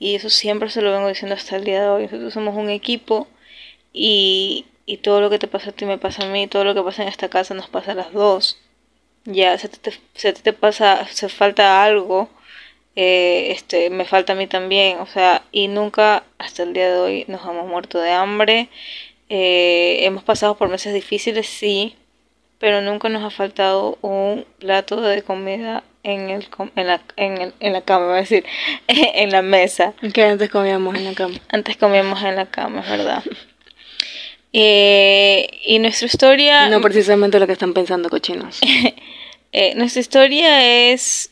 [0.00, 2.02] y eso siempre se lo vengo diciendo hasta el día de hoy.
[2.04, 3.28] Nosotros somos un equipo
[3.92, 6.74] y, y todo lo que te pasa a ti me pasa a mí, todo lo
[6.74, 8.58] que pasa en esta casa nos pasa a las dos
[9.28, 12.28] ya se te, se te pasa, se falta algo,
[12.96, 16.98] eh, este, me falta a mí también, o sea, y nunca hasta el día de
[16.98, 18.68] hoy nos hemos muerto de hambre,
[19.28, 21.96] eh, hemos pasado por meses difíciles, sí,
[22.58, 27.54] pero nunca nos ha faltado un plato de comida en, el, en, la, en, el,
[27.60, 28.44] en la cama, voy a decir,
[28.88, 29.92] en la mesa.
[30.14, 31.34] Que antes comíamos en la cama.
[31.50, 33.22] Antes comíamos en la cama, es verdad.
[34.52, 36.68] Eh, y nuestra historia...
[36.68, 38.60] No precisamente lo que están pensando cochinos.
[39.50, 41.30] Eh, nuestra historia es...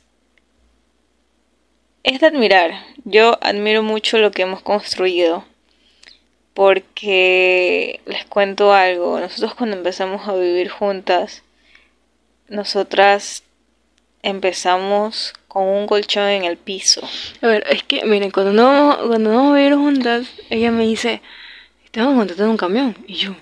[2.02, 2.72] Es de admirar.
[3.04, 5.44] Yo admiro mucho lo que hemos construido.
[6.54, 9.20] Porque les cuento algo.
[9.20, 11.42] Nosotros cuando empezamos a vivir juntas,
[12.48, 13.42] nosotras
[14.22, 17.00] empezamos con un colchón en el piso.
[17.42, 21.20] A ver, es que, miren, cuando no, cuando no vivir juntas, ella me dice,
[21.96, 22.94] tengo que contratar un camión.
[23.06, 23.34] Y yo,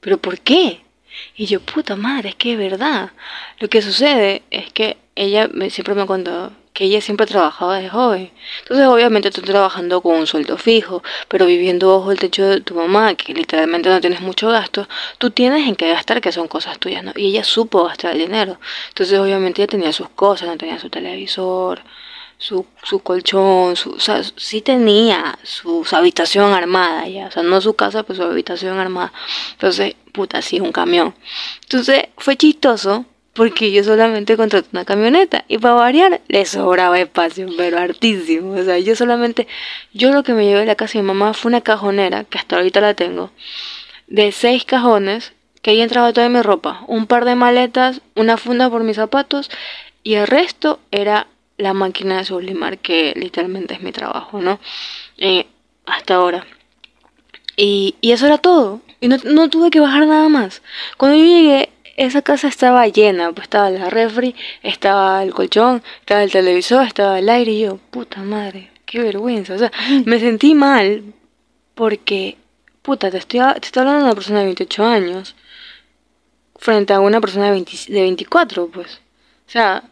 [0.00, 0.80] ¿pero por qué?
[1.36, 3.12] Y yo, puta madre, es que es verdad.
[3.58, 7.90] Lo que sucede es que ella me, siempre me contó que ella siempre trabajaba de
[7.90, 8.30] joven.
[8.60, 12.74] Entonces, obviamente, tú trabajando con un sueldo fijo, pero viviendo bajo el techo de tu
[12.74, 14.88] mamá, que literalmente no tienes mucho gasto,
[15.18, 17.12] tú tienes en qué gastar, que son cosas tuyas, ¿no?
[17.14, 18.58] Y ella supo gastar el dinero.
[18.88, 21.82] Entonces, obviamente, ella tenía sus cosas, no tenía su televisor,
[22.38, 27.60] su, su colchón, su, o sea, sí tenía su, habitación armada ya, o sea, no
[27.60, 29.12] su casa, pero su habitación armada.
[29.52, 31.14] Entonces, puta, sí, un camión.
[31.62, 37.48] Entonces, fue chistoso porque yo solamente contraté una camioneta y para variar le sobraba espacio,
[37.56, 38.52] pero hartísimo.
[38.52, 39.48] O sea, yo solamente,
[39.92, 42.38] yo lo que me llevé de la casa de mi mamá fue una cajonera, que
[42.38, 43.30] hasta ahorita la tengo,
[44.06, 48.70] de seis cajones, que ahí entraba toda mi ropa, un par de maletas, una funda
[48.70, 49.50] por mis zapatos
[50.04, 51.26] y el resto era
[51.58, 54.58] la máquina de sublimar, que literalmente es mi trabajo, ¿no?
[55.18, 55.46] Eh,
[55.86, 56.46] hasta ahora.
[57.56, 58.80] Y, y, eso era todo.
[59.00, 60.62] Y no, no, tuve que bajar nada más.
[60.96, 63.32] Cuando yo llegué, esa casa estaba llena.
[63.32, 67.52] Pues estaba la refri, estaba el colchón, estaba el televisor, estaba el aire.
[67.52, 69.54] Y yo, puta madre, qué vergüenza.
[69.54, 69.72] O sea,
[70.06, 71.02] me sentí mal
[71.74, 72.38] porque,
[72.82, 75.34] puta, te estoy, te estoy hablando de una persona de 28 años
[76.56, 79.00] frente a una persona de, 20, de 24, pues.
[79.46, 79.84] O sea,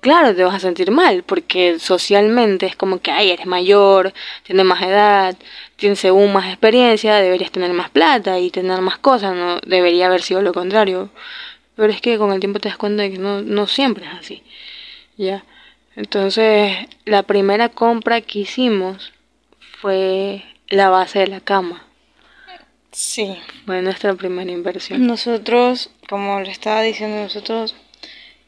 [0.00, 4.64] claro, te vas a sentir mal, porque socialmente es como que, ay, eres mayor, tienes
[4.64, 5.36] más edad,
[5.76, 10.22] tienes según más experiencia, deberías tener más plata y tener más cosas, no debería haber
[10.22, 11.10] sido lo contrario.
[11.76, 14.12] Pero es que con el tiempo te das cuenta de que no, no siempre es
[14.12, 14.42] así.
[15.16, 15.44] ¿Ya?
[15.96, 19.12] Entonces, la primera compra que hicimos
[19.80, 21.84] fue la base de la cama.
[22.92, 23.36] Sí.
[23.66, 25.06] Fue nuestra primera inversión.
[25.06, 27.74] Nosotros, como le estaba diciendo, nosotros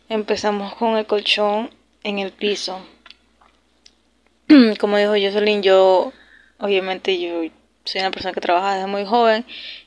[0.09, 1.70] Empezamos con el colchón
[2.03, 2.80] en el piso.
[4.80, 6.12] Como dijo Jocelyn, yo,
[6.59, 7.50] obviamente yo
[7.84, 9.44] soy una persona que trabaja desde muy joven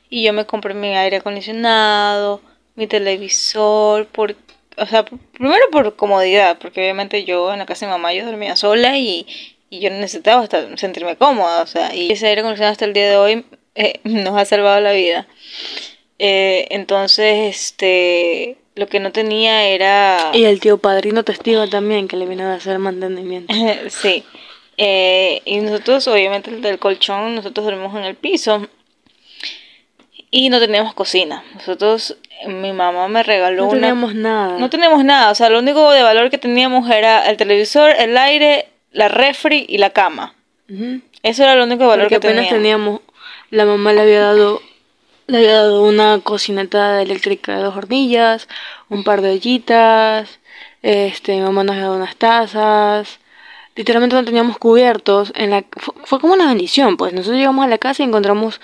[0.09, 2.41] y yo me compré mi aire acondicionado,
[2.75, 4.35] mi televisor, por,
[4.77, 8.55] o sea, primero por comodidad, porque obviamente yo en la casa de mamá yo dormía
[8.55, 9.25] sola y,
[9.69, 13.09] y yo necesitaba hasta sentirme cómoda, o sea, y ese aire acondicionado hasta el día
[13.09, 13.45] de hoy
[13.75, 15.27] eh, nos ha salvado la vida.
[16.17, 20.31] Eh, entonces, este, lo que no tenía era...
[20.33, 23.53] Y el tío padrino testigo también, que le vino a hacer mantenimiento.
[23.89, 24.23] sí.
[24.77, 28.67] Eh, y nosotros, obviamente, el del colchón, nosotros dormimos en el piso.
[30.29, 31.43] Y no teníamos cocina.
[31.53, 32.17] Nosotros,
[32.47, 33.75] mi mamá me regaló no una...
[33.75, 34.57] No teníamos nada.
[34.59, 35.31] No teníamos nada.
[35.31, 39.65] O sea, lo único de valor que teníamos era el televisor, el aire, la refri
[39.69, 40.35] y la cama.
[41.23, 42.99] Eso era lo único de valor Porque que apenas teníamos...
[43.51, 44.61] La mamá le había dado
[45.27, 48.47] le había dado una cocineta eléctrica de dos hornillas,
[48.89, 50.39] un par de ollitas,
[50.85, 53.19] este, mi mamá nos había dado unas tazas.
[53.75, 55.33] Literalmente no teníamos cubiertos.
[55.35, 55.65] En la,
[56.05, 57.11] fue, como una bendición, pues.
[57.11, 58.61] Nosotros llegamos a la casa y encontramos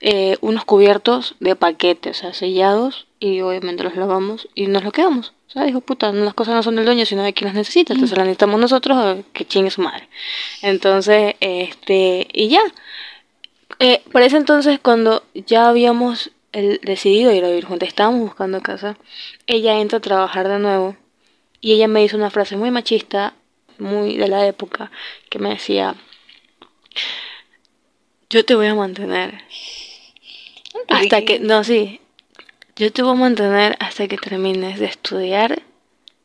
[0.00, 3.08] eh, unos cubiertos de paquetes, o sea, sellados.
[3.18, 5.32] Y obviamente los lavamos y nos los quedamos.
[5.48, 7.92] O sea, dijo, puta, las cosas no son del dueño, sino de quien las necesita.
[7.92, 10.08] Entonces las necesitamos nosotros, que chingue su madre.
[10.62, 12.62] Entonces, este, y ya.
[13.78, 18.60] Eh, por ese entonces, cuando ya habíamos el, decidido ir a vivir juntos, estábamos buscando
[18.60, 18.96] casa,
[19.46, 20.96] ella entra a trabajar de nuevo
[21.60, 23.34] y ella me hizo una frase muy machista,
[23.78, 24.90] muy de la época,
[25.30, 25.96] que me decía,
[28.30, 29.42] yo te voy a mantener
[30.88, 32.00] hasta que, no, sí,
[32.76, 35.62] yo te voy a mantener hasta que termines de estudiar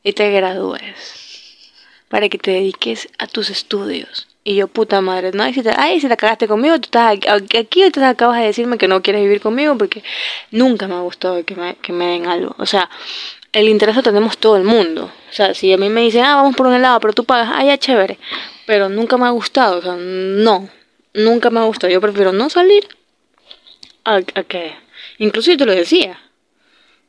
[0.04, 1.30] y te gradúes
[2.08, 4.29] para que te dediques a tus estudios.
[4.44, 5.48] Y yo, puta madre, ¿no?
[5.48, 8.46] Y si te, ay, si te cagaste conmigo, tú estás aquí, aquí tú acabas de
[8.46, 10.04] decirme que no quieres vivir conmigo porque
[10.52, 12.56] nunca me ha gustado que me, que me den algo.
[12.58, 12.90] O sea,
[13.52, 15.12] el interés lo tenemos todo el mundo.
[15.30, 17.52] O sea, si a mí me dicen, ah, vamos por un helado, pero tú pagas,
[17.54, 18.18] ah, ya chévere.
[18.66, 20.70] Pero nunca me ha gustado, o sea, no,
[21.14, 21.92] nunca me ha gustado.
[21.92, 22.88] Yo prefiero no salir
[24.06, 24.74] a, a que,
[25.18, 26.20] incluso yo te lo decía,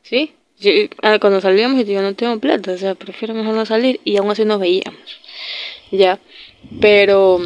[0.03, 0.35] ¿sí?
[1.01, 4.17] Ah, cuando salíamos y yo no tengo plata, o sea, prefiero mejor no salir y
[4.17, 4.99] aún así nos veíamos,
[5.91, 6.19] ya.
[6.79, 7.39] Pero,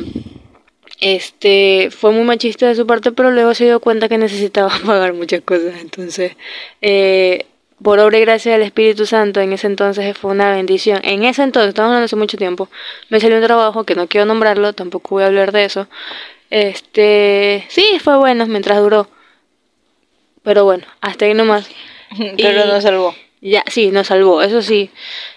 [1.00, 5.14] este, fue muy machista de su parte, pero luego se dio cuenta que necesitaba pagar
[5.14, 6.36] muchas cosas, entonces,
[6.82, 7.46] eh,
[7.82, 11.02] por obra y gracia del Espíritu Santo, en ese entonces fue una bendición.
[11.04, 12.70] En ese entonces, estamos hablando hace mucho tiempo,
[13.10, 15.88] me salió un trabajo que no quiero nombrarlo, tampoco voy a hablar de eso.
[16.50, 19.10] Este, sí, fue bueno mientras duró.
[20.44, 21.70] Pero bueno, hasta ahí nomás.
[22.38, 23.14] Pero nos salvó.
[23.42, 24.90] Ya, sí, nos salvó, eso sí,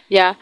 [0.08, 0.38] ya.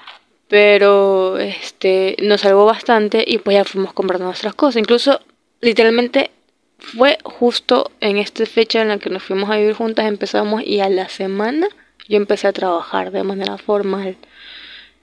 [0.49, 4.77] Pero, este, nos salvó bastante y pues ya fuimos comprando nuestras cosas.
[4.77, 5.21] Incluso,
[5.61, 6.31] literalmente,
[6.79, 10.81] fue justo en esta fecha en la que nos fuimos a vivir juntas, empezamos y
[10.81, 11.69] a la semana
[12.09, 14.17] yo empecé a trabajar de manera formal,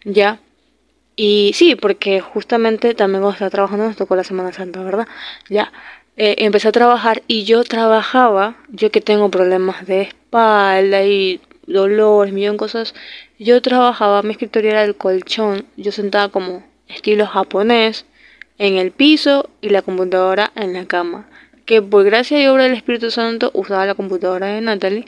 [0.06, 0.40] ya.
[1.16, 5.08] Y sí, porque justamente también cuando estaba trabajando nos tocó la Semana Santa, ¿verdad?
[5.50, 5.72] Ya.
[6.16, 12.34] Eh, empecé a trabajar y yo trabajaba, yo que tengo problemas de espalda y dolores,
[12.34, 12.94] millón de cosas,
[13.40, 18.06] yo trabajaba, mi escritorio era el colchón, yo sentaba como estilo japonés
[18.58, 21.28] en el piso y la computadora en la cama.
[21.66, 25.06] Que por gracia y obra del Espíritu Santo usaba la computadora de Natalie,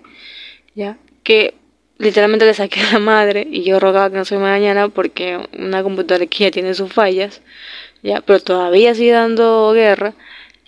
[0.74, 1.54] ya, que
[1.98, 5.40] literalmente le saqué a la madre y yo rogaba que no se me dañara porque
[5.58, 7.42] una computadora que ya tiene sus fallas,
[8.04, 10.14] ya, pero todavía sigue dando guerra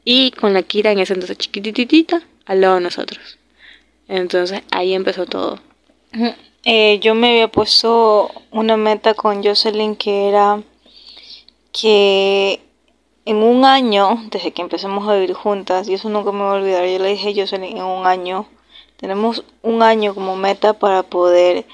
[0.03, 3.37] y con la Kira en ese entonces chiquititita al lado de nosotros.
[4.07, 5.59] Entonces ahí empezó todo.
[6.69, 10.61] Eh, yo me había puesto una meta con Jocelyn que era
[11.71, 12.59] que
[13.23, 16.59] en un año, desde que empezamos a vivir juntas, y eso nunca me voy a
[16.59, 18.47] olvidar, yo le dije a Jocelyn en un año
[18.97, 21.65] tenemos un año como meta para poder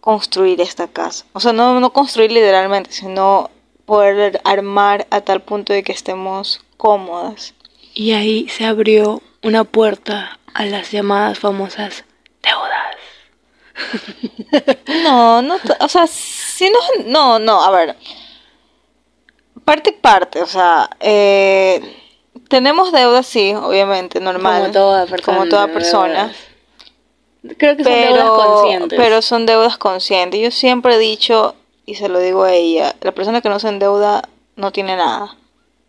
[0.00, 1.26] construir esta casa.
[1.32, 3.50] O sea, no, no construir literalmente, sino
[3.84, 7.54] poder armar a tal punto de que estemos cómodas.
[7.94, 12.04] Y ahí se abrió una puerta a las llamadas famosas
[12.42, 12.96] deudas.
[15.04, 17.96] No, no, o sea, si no, no, no, a ver,
[19.64, 21.80] parte y parte, o sea, eh,
[22.48, 24.62] tenemos deudas, sí, obviamente, normal.
[24.62, 25.38] Como toda persona.
[25.38, 26.32] Como toda persona.
[27.58, 28.98] Creo que son pero, deudas conscientes.
[28.98, 30.40] Pero son deudas conscientes.
[30.40, 31.54] Yo siempre he dicho,
[31.84, 34.22] y se lo digo a ella, la persona que no se endeuda
[34.56, 35.36] no tiene nada.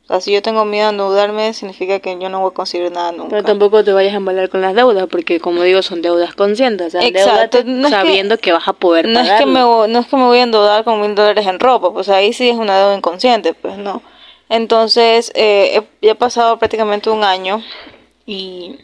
[0.07, 2.91] O sea, si yo tengo miedo a endeudarme, significa que yo no voy a conseguir
[2.91, 3.29] nada nunca.
[3.29, 6.95] Pero tampoco te vayas a embalar con las deudas, porque como digo, son deudas conscientes.
[6.95, 7.59] O sea, Exacto.
[7.65, 10.37] No sabiendo que, vas a poder no Es que me, no es que me voy
[10.37, 13.77] a endeudar con mil dólares en ropa, pues ahí sí es una deuda inconsciente, pues
[13.77, 14.01] no.
[14.47, 17.61] Entonces, eh, ya ha pasado prácticamente un año
[18.25, 18.77] y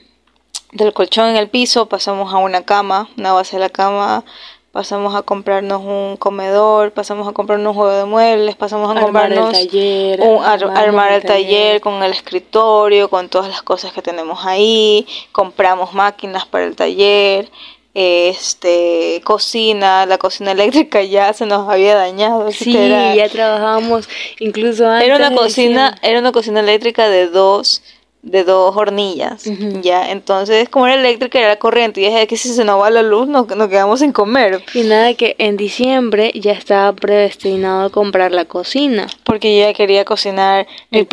[0.73, 4.25] del colchón en el piso pasamos a una cama, una base de la cama,
[4.73, 9.55] pasamos a comprarnos un comedor, pasamos a comprarnos un juego de muebles, pasamos a comprarnos
[9.55, 14.43] el taller, un, armar el taller con el escritorio, con todas las cosas que tenemos
[14.47, 17.51] ahí, compramos máquinas para el taller,
[17.93, 22.51] este cocina, la cocina eléctrica ya se nos había dañado.
[22.51, 24.09] Sí, ya trabajábamos
[24.39, 25.07] incluso antes.
[25.07, 27.83] Era una cocina, era una cocina eléctrica de dos
[28.23, 29.43] de dos hornillas,
[29.81, 33.03] ya, entonces como era eléctrica era corriente y dije que si se nos va la
[33.03, 34.63] luz nos, nos quedamos sin comer.
[34.73, 39.07] Y nada que en diciembre ya estaba predestinado a comprar la cocina.
[39.25, 41.05] Porque yo ya quería cocinar mi,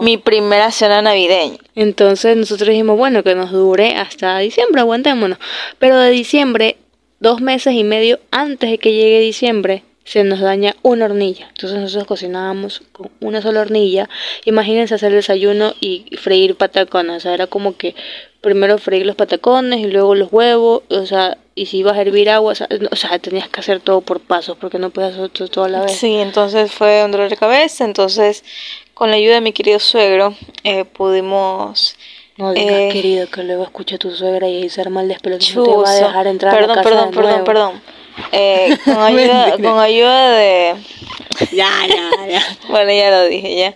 [0.00, 1.58] mi primera cena navideña.
[1.74, 5.38] Entonces nosotros dijimos, bueno, que nos dure hasta diciembre, aguantémonos.
[5.78, 6.78] Pero de diciembre,
[7.20, 11.48] dos meses y medio antes de que llegue diciembre, se nos daña una hornilla.
[11.48, 14.08] Entonces nosotros cocinábamos con una sola hornilla.
[14.44, 17.16] Imagínense hacer desayuno y freír patacones.
[17.16, 17.94] O sea, era como que
[18.42, 20.82] primero freír los patacones y luego los huevos.
[20.90, 24.20] O sea, y si ibas a hervir agua, o sea, tenías que hacer todo por
[24.20, 25.92] pasos porque no puedes hacer todo a la vez.
[25.92, 27.84] Sí, entonces fue un dolor de cabeza.
[27.84, 28.44] Entonces,
[28.92, 31.96] con la ayuda de mi querido suegro, eh, pudimos...
[32.36, 35.46] No digas, eh, querido, que luego escucha tu suegra y ahí se arma el despelote.
[35.54, 37.44] No te va a dejar entrar perdón, a la casa perdón, de perdón, nuevo.
[37.44, 38.03] perdón.
[38.32, 40.74] Eh, con, ayuda, con ayuda de...
[41.50, 42.42] Ya, ya, ya.
[42.68, 43.74] bueno, ya lo dije, ya.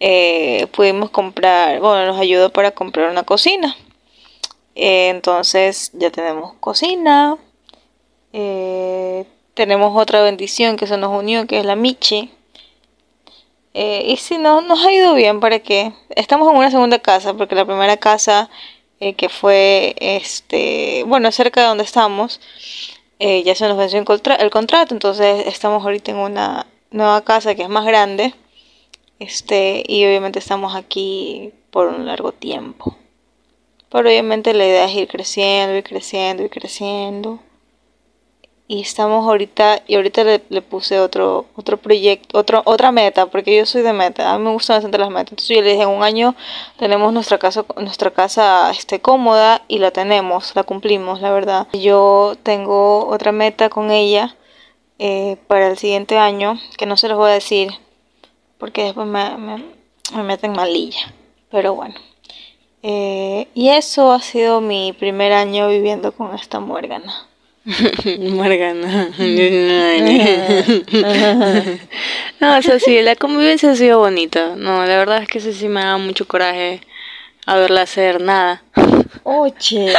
[0.00, 3.74] Eh, pudimos comprar, bueno, nos ayudó para comprar una cocina.
[4.74, 7.38] Eh, entonces ya tenemos cocina.
[8.34, 12.30] Eh, tenemos otra bendición que se nos unió, que es la Michi.
[13.72, 15.92] Eh, y si no, nos ha ido bien, ¿para qué?
[16.10, 18.50] Estamos en una segunda casa, porque la primera casa
[19.00, 22.40] eh, que fue, este, bueno, cerca de donde estamos,
[23.18, 27.22] eh, ya se nos venció el, contra- el contrato, entonces estamos ahorita en una nueva
[27.22, 28.34] casa que es más grande.
[29.18, 32.96] Este, y obviamente estamos aquí por un largo tiempo.
[33.90, 37.38] Pero obviamente la idea es ir creciendo, ir creciendo, ir creciendo.
[38.66, 43.54] Y estamos ahorita, y ahorita le, le puse otro, otro proyecto, otro, otra meta, porque
[43.54, 45.32] yo soy de meta, a mí me gustan bastante las metas.
[45.32, 46.34] Entonces yo le dije, en un año
[46.78, 51.68] tenemos nuestra casa, nuestra casa este, cómoda y la tenemos, la cumplimos, la verdad.
[51.74, 54.34] Yo tengo otra meta con ella
[54.98, 57.70] eh, para el siguiente año, que no se los voy a decir,
[58.56, 59.62] porque después me, me,
[60.14, 61.12] me meten malilla.
[61.50, 61.94] Pero bueno.
[62.82, 67.28] Eh, y eso ha sido mi primer año viviendo con esta muérgana.
[68.18, 69.08] Morgana.
[72.40, 74.54] no, o sea, sí, la convivencia ha sido bonita.
[74.56, 76.82] No, la verdad es que eso sí me da mucho coraje
[77.46, 78.62] a verla hacer nada.
[79.22, 79.94] Oye.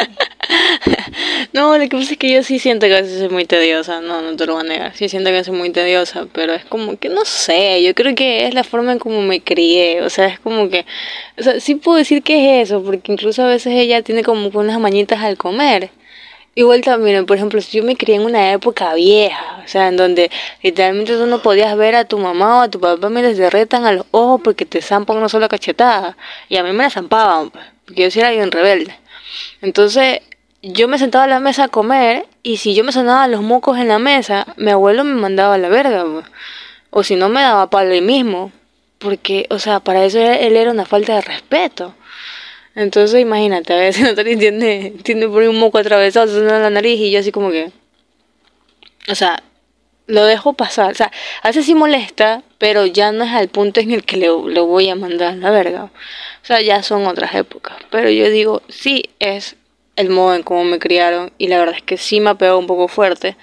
[1.53, 4.01] No, lo que pasa es que yo sí siento que a veces soy muy tediosa,
[4.01, 6.65] no, no te lo voy a negar, sí siento que soy muy tediosa, pero es
[6.65, 10.09] como que no sé, yo creo que es la forma en como me crié, o
[10.09, 10.85] sea, es como que,
[11.37, 14.49] o sea, sí puedo decir que es eso, porque incluso a veces ella tiene como
[14.49, 15.91] unas mañitas al comer.
[16.57, 19.97] Igual también, por ejemplo, si yo me crié en una época vieja, o sea, en
[19.97, 20.31] donde
[20.63, 23.85] literalmente tú no podías ver a tu mamá o a tu papá mientras te retan
[23.85, 26.15] a los ojos porque te zampan una sola cachetada,
[26.47, 27.51] y a mí me la zampaban,
[27.85, 28.97] porque yo sí era bien rebelde.
[29.61, 30.21] Entonces,
[30.61, 33.77] yo me sentaba a la mesa a comer y si yo me sonaba los mocos
[33.77, 36.05] en la mesa, mi abuelo me mandaba a la verga.
[36.89, 38.51] O si no, me daba palo ahí mismo.
[38.97, 41.93] Porque, o sea, para eso él era una falta de respeto.
[42.75, 47.11] Entonces, imagínate, a veces Natalie tiene, tiene por un moco atravesado, se la nariz y
[47.11, 47.71] yo así como que...
[49.07, 49.41] O sea,
[50.07, 50.91] lo dejo pasar.
[50.91, 51.11] O sea,
[51.41, 54.65] a veces sí molesta, pero ya no es al punto en el que le, lo
[54.65, 55.85] voy a mandar la verga.
[55.85, 57.77] O sea, ya son otras épocas.
[57.89, 59.55] Pero yo digo, sí, es
[59.95, 62.59] el modo en cómo me criaron y la verdad es que sí me ha pegado
[62.59, 63.37] un poco fuerte.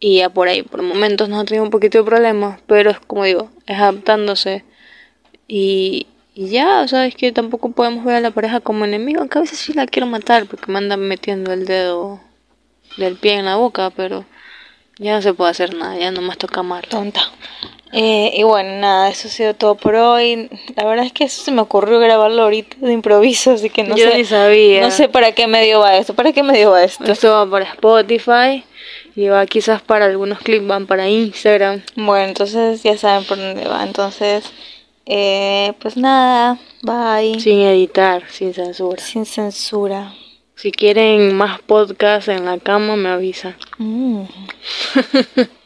[0.00, 3.00] Y ya por ahí, por momentos nos ha tenido un poquito de problemas, pero es
[3.00, 4.64] como digo, es adaptándose.
[5.48, 6.06] Y,
[6.40, 9.38] y ya, o sea, es que tampoco podemos ver a la pareja como enemigo, aunque
[9.38, 12.20] a veces sí la quiero matar porque me andan metiendo el dedo
[12.96, 14.24] del pie en la boca, pero
[14.98, 16.90] ya no se puede hacer nada, ya nomás toca amarlo.
[16.90, 17.22] Tonta.
[17.90, 20.48] Eh, y bueno, nada, eso ha sido todo por hoy.
[20.76, 23.96] La verdad es que eso se me ocurrió grabarlo ahorita de improviso, así que no
[23.96, 24.18] Yo sé.
[24.18, 24.82] ni sabía.
[24.82, 26.14] No sé para qué medio va esto.
[26.14, 27.02] ¿Para qué medio va esto?
[27.10, 28.62] Esto va para Spotify
[29.16, 31.82] y va quizás para algunos clips, van para Instagram.
[31.96, 33.82] Bueno, entonces ya saben por dónde va.
[33.82, 34.44] Entonces,
[35.08, 37.40] eh, pues nada, bye.
[37.40, 39.02] Sin editar, sin censura.
[39.02, 40.14] Sin censura.
[40.54, 43.56] Si quieren más podcasts en la cama, me avisan.
[43.78, 44.22] Mm.